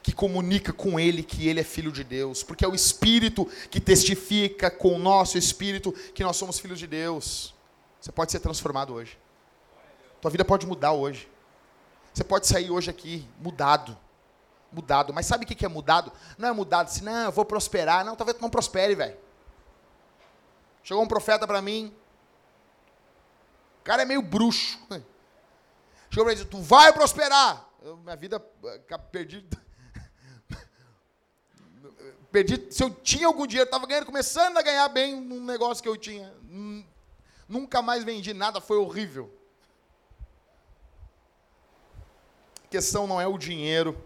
[0.02, 2.42] Que comunica com ele que ele é filho de Deus.
[2.42, 6.88] Porque é o Espírito que testifica com o nosso Espírito que nós somos filhos de
[6.88, 7.55] Deus.
[8.00, 9.16] Você pode ser transformado hoje.
[10.20, 11.28] Tua vida pode mudar hoje.
[12.12, 13.96] Você pode sair hoje aqui mudado
[14.75, 15.12] mudado.
[15.14, 16.12] Mas sabe o que é mudado?
[16.37, 18.05] Não é mudado assim, não, eu vou prosperar.
[18.05, 19.16] Não, talvez tu não prospere, velho.
[20.83, 21.95] Chegou um profeta para mim.
[23.81, 24.79] O cara é meio bruxo.
[26.11, 27.66] Chegou para dizer, tu vai prosperar.
[27.83, 28.39] Eu, minha vida,
[29.11, 29.47] perdi.
[32.31, 32.66] perdi.
[32.70, 35.97] Se eu tinha algum dinheiro, estava ganhando, começando a ganhar bem num negócio que eu
[35.97, 36.33] tinha.
[37.49, 39.33] Nunca mais vendi nada, foi horrível.
[42.64, 44.03] A questão não é o dinheiro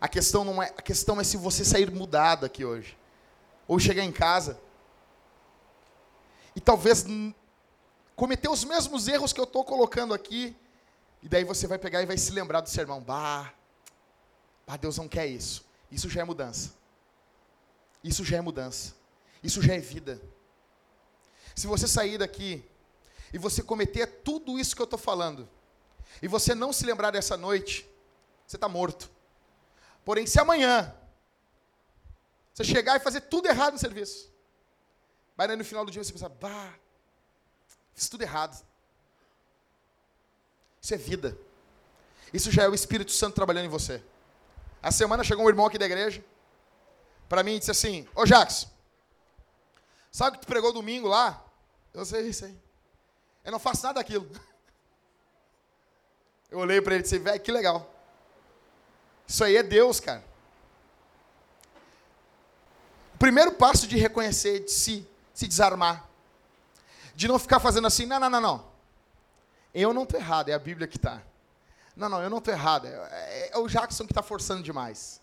[0.00, 2.96] a questão não é, a questão é se você sair mudado aqui hoje.
[3.68, 4.58] Ou chegar em casa
[6.54, 7.04] e talvez
[8.16, 10.56] cometer os mesmos erros que eu estou colocando aqui,
[11.22, 13.00] e daí você vai pegar e vai se lembrar do sermão.
[13.00, 13.52] Bah,
[14.66, 15.64] bah, Deus não quer isso.
[15.90, 16.72] Isso já é mudança.
[18.02, 18.94] Isso já é mudança.
[19.42, 20.20] Isso já é vida.
[21.54, 22.64] Se você sair daqui
[23.32, 25.48] e você cometer tudo isso que eu estou falando,
[26.20, 27.88] e você não se lembrar dessa noite,
[28.46, 29.10] você está morto.
[30.04, 30.94] Porém, se amanhã
[32.52, 34.30] você chegar e fazer tudo errado no serviço,
[35.36, 36.74] vai no final do dia você pensar, bah,
[37.94, 38.62] fiz tudo errado.
[40.80, 41.36] Isso é vida.
[42.32, 44.02] Isso já é o Espírito Santo trabalhando em você.
[44.82, 46.24] A semana chegou um irmão aqui da igreja,
[47.28, 48.68] para mim e disse assim, ô Jackson,
[50.10, 51.44] sabe o que tu pregou domingo lá?
[51.92, 52.58] Eu sei, sei.
[53.44, 54.28] Eu não faço nada daquilo.
[56.50, 57.99] Eu olhei para ele e disse, velho, que legal.
[59.30, 60.24] Isso aí é Deus, cara.
[63.14, 66.04] O primeiro passo de reconhecer, de se, se desarmar,
[67.14, 68.66] de não ficar fazendo assim, não, não, não, não.
[69.72, 71.22] Eu não estou errado, é a Bíblia que está.
[71.94, 72.88] Não, não, eu não estou errado.
[72.88, 75.20] É, é, é, o Jackson que está forçando demais.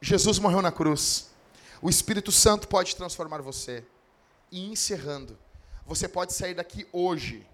[0.00, 1.28] Jesus morreu na cruz.
[1.82, 3.84] O Espírito Santo pode transformar você.
[4.52, 5.36] E encerrando,
[5.84, 7.44] você pode sair daqui hoje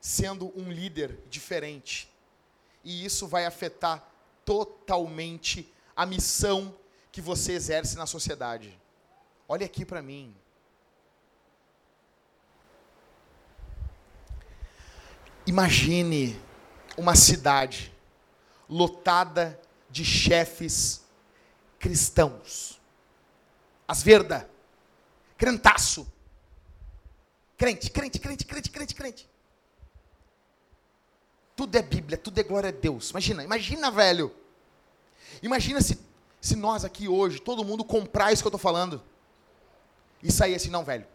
[0.00, 2.11] sendo um líder diferente
[2.84, 4.06] e isso vai afetar
[4.44, 6.74] totalmente a missão
[7.10, 8.78] que você exerce na sociedade.
[9.48, 10.34] Olha aqui para mim.
[15.46, 16.40] Imagine
[16.96, 17.92] uma cidade
[18.68, 19.60] lotada
[19.90, 21.04] de chefes
[21.78, 22.80] cristãos.
[23.86, 24.48] As verda,
[25.36, 26.10] crentaço.
[27.58, 29.31] Crente, crente, crente, crente, crente, crente.
[31.54, 33.10] Tudo é Bíblia, tudo é glória a Deus.
[33.10, 34.34] Imagina, imagina, velho.
[35.42, 35.98] Imagina se,
[36.40, 39.02] se nós aqui hoje, todo mundo comprar isso que eu estou falando.
[40.22, 41.06] E sair assim, não, velho.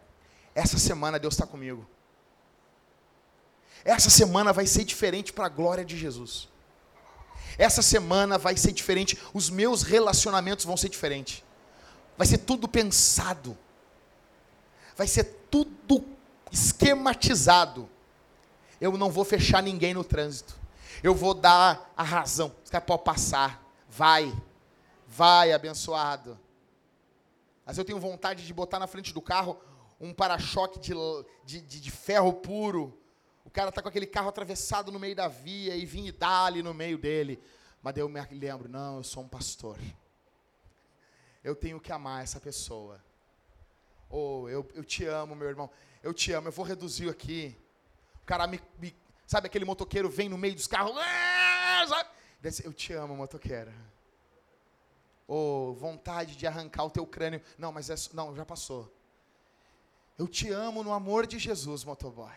[0.54, 1.88] Essa semana Deus está comigo.
[3.84, 6.48] Essa semana vai ser diferente para a glória de Jesus.
[7.56, 9.18] Essa semana vai ser diferente.
[9.32, 11.42] Os meus relacionamentos vão ser diferentes.
[12.16, 13.56] Vai ser tudo pensado.
[14.96, 16.04] Vai ser tudo
[16.50, 17.88] esquematizado.
[18.80, 20.54] Eu não vou fechar ninguém no trânsito.
[21.02, 22.54] Eu vou dar a razão.
[22.64, 23.62] Os caras podem passar.
[23.88, 24.32] Vai.
[25.06, 26.38] Vai, abençoado.
[27.64, 29.58] Mas eu tenho vontade de botar na frente do carro
[30.00, 30.94] um para-choque de,
[31.44, 32.98] de, de, de, ferro puro.
[33.44, 36.46] O cara está com aquele carro atravessado no meio da via e vim e dar
[36.46, 37.42] ali no meio dele.
[37.82, 39.78] Mas eu me lembro, não, eu sou um pastor.
[41.42, 43.02] Eu tenho que amar essa pessoa.
[44.08, 45.70] Ou oh, eu, eu te amo, meu irmão.
[46.02, 47.56] Eu te amo, eu vou reduzir aqui.
[48.28, 48.94] Cara me, me
[49.26, 52.10] sabe aquele motoqueiro vem no meio dos carros, ah, sabe?
[52.62, 53.72] Eu te amo, motoqueiro.
[55.26, 57.40] Ou oh, vontade de arrancar o teu crânio.
[57.56, 58.94] Não, mas é, não, já passou.
[60.18, 62.36] Eu te amo no amor de Jesus, motoboy.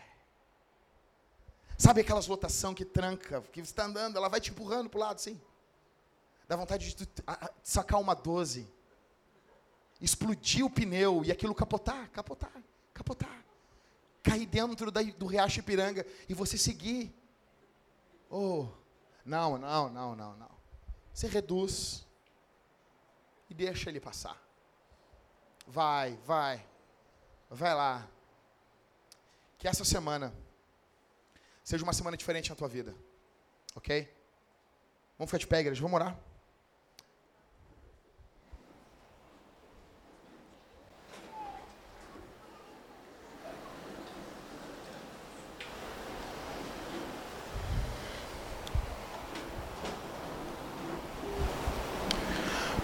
[1.76, 5.00] Sabe aquelas lotação que tranca, que você está andando, ela vai te empurrando para o
[5.00, 5.38] lado, assim.
[6.48, 7.08] Dá vontade de
[7.62, 8.66] sacar uma 12.
[10.00, 12.62] Explodir o pneu e aquilo capotar, capotar,
[12.94, 13.41] capotar.
[14.22, 17.12] Cair dentro do riacho Ipiranga e você seguir.
[18.30, 18.68] Oh,
[19.24, 20.50] não, não, não, não, não.
[21.12, 22.06] Você reduz
[23.50, 24.40] e deixa ele passar.
[25.66, 26.64] Vai, vai.
[27.50, 28.08] Vai lá.
[29.58, 30.34] Que essa semana
[31.62, 32.94] seja uma semana diferente na tua vida.
[33.74, 34.12] Ok?
[35.18, 35.80] Vamos ficar de pé, igreja.
[35.82, 36.18] Vamos orar.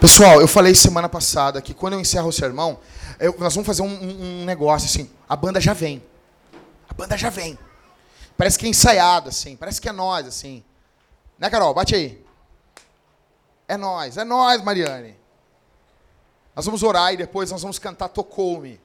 [0.01, 2.79] Pessoal, eu falei semana passada que quando eu encerro o sermão,
[3.19, 5.11] eu, nós vamos fazer um, um, negócio assim.
[5.29, 6.01] A banda já vem.
[6.89, 7.59] A banda já vem.
[8.37, 9.57] Parece que é ensaiado, assim.
[9.57, 10.63] Parece que é nós, assim.
[11.37, 11.75] Né, Carol?
[11.75, 12.25] Bate aí.
[13.67, 14.17] É nós.
[14.17, 15.17] É nós, Mariane.
[16.55, 18.81] Nós vamos orar e depois nós vamos cantar Tocou-me.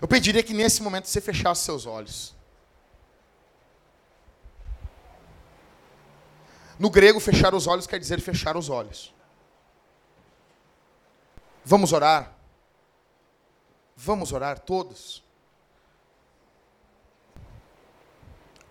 [0.00, 2.34] Eu pediria que nesse momento você fechasse seus olhos.
[6.78, 9.14] No grego, fechar os olhos quer dizer fechar os olhos.
[11.64, 12.32] Vamos orar?
[13.96, 15.22] Vamos orar todos?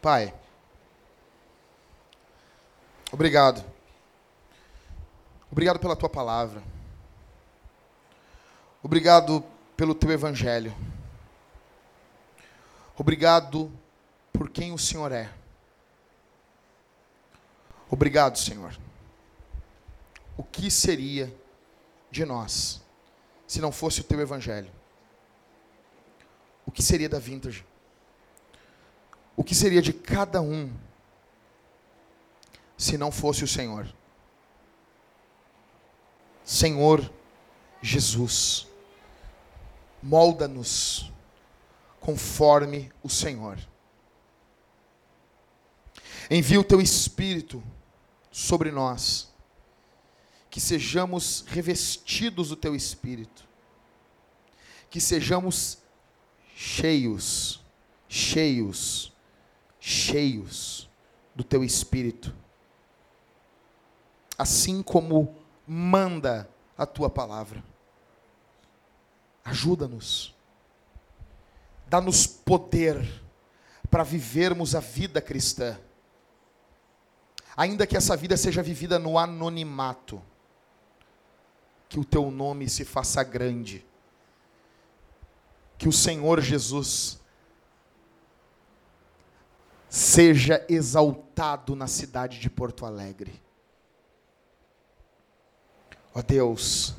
[0.02, 0.34] Pai,
[3.12, 3.64] obrigado.
[5.52, 6.64] Obrigado pela tua palavra.
[8.82, 9.44] Obrigado
[9.78, 10.76] pelo teu evangelho.
[12.98, 13.72] Obrigado
[14.34, 15.30] por quem o Senhor é.
[17.92, 18.80] Obrigado, Senhor.
[20.38, 21.32] O que seria
[22.10, 22.82] de nós
[23.46, 24.72] se não fosse o teu evangelho?
[26.66, 27.66] O que seria da vintage?
[29.36, 30.74] O que seria de cada um
[32.78, 33.94] se não fosse o Senhor?
[36.46, 37.12] Senhor
[37.82, 38.68] Jesus,
[40.02, 41.12] molda-nos
[42.00, 43.60] conforme o Senhor.
[46.30, 47.62] Envia o teu Espírito
[48.32, 49.30] sobre nós,
[50.50, 53.48] que sejamos revestidos do teu espírito,
[54.90, 55.80] que sejamos
[56.56, 57.62] cheios,
[58.08, 59.14] cheios,
[59.80, 60.90] cheios
[61.36, 62.34] do teu espírito,
[64.38, 65.36] assim como
[65.68, 67.64] manda a tua palavra.
[69.44, 70.36] Ajuda-nos,
[71.88, 73.24] dá-nos poder
[73.90, 75.78] para vivermos a vida cristã
[77.62, 80.20] ainda que essa vida seja vivida no anonimato,
[81.88, 83.86] que o teu nome se faça grande,
[85.78, 87.20] que o Senhor Jesus
[89.88, 93.40] seja exaltado na cidade de Porto Alegre.
[96.16, 96.96] Ó oh Deus,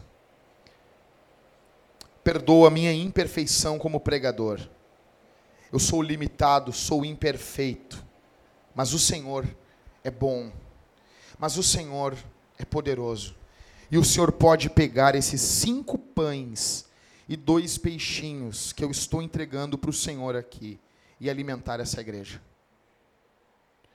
[2.22, 4.60] perdoa a minha imperfeição como pregador.
[5.72, 8.04] Eu sou limitado, sou imperfeito,
[8.76, 9.44] mas o Senhor
[10.04, 10.52] é bom,
[11.38, 12.16] mas o Senhor
[12.58, 13.34] é poderoso.
[13.90, 16.86] E o Senhor pode pegar esses cinco pães
[17.28, 20.80] e dois peixinhos que eu estou entregando para o Senhor aqui
[21.20, 22.42] e alimentar essa igreja.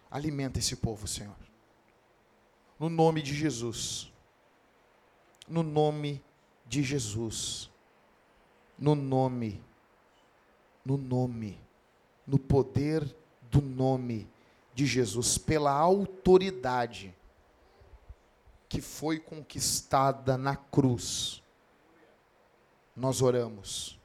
[0.09, 1.35] Alimenta esse povo, Senhor.
[2.79, 4.11] No nome de Jesus.
[5.47, 6.23] No nome
[6.67, 7.69] de Jesus.
[8.77, 9.61] No nome.
[10.85, 11.59] No nome.
[12.25, 13.03] No poder
[13.49, 14.27] do nome
[14.77, 15.39] de Jesus.
[15.39, 17.15] Pela autoridade
[18.69, 21.41] que foi conquistada na cruz.
[22.95, 23.99] Nós oramos.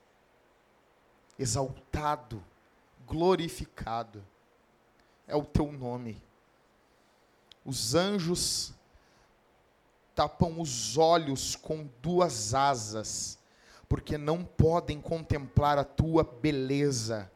[1.39, 2.43] Exaltado,
[3.07, 4.25] glorificado
[5.27, 6.23] é o teu nome.
[7.67, 8.73] Os anjos
[10.15, 13.39] tapam os olhos com duas asas,
[13.91, 17.31] porque não podem contemplar a tua beleza,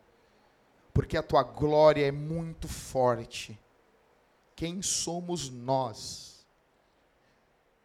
[0.97, 3.61] porque a tua glória é muito forte.
[4.55, 6.47] Quem somos nós?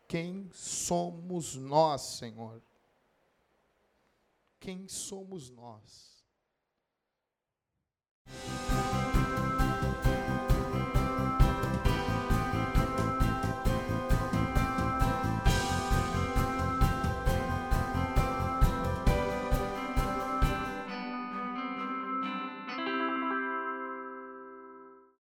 [0.08, 2.62] Quem somos nós, Senhor?
[4.62, 6.24] Quem somos nós?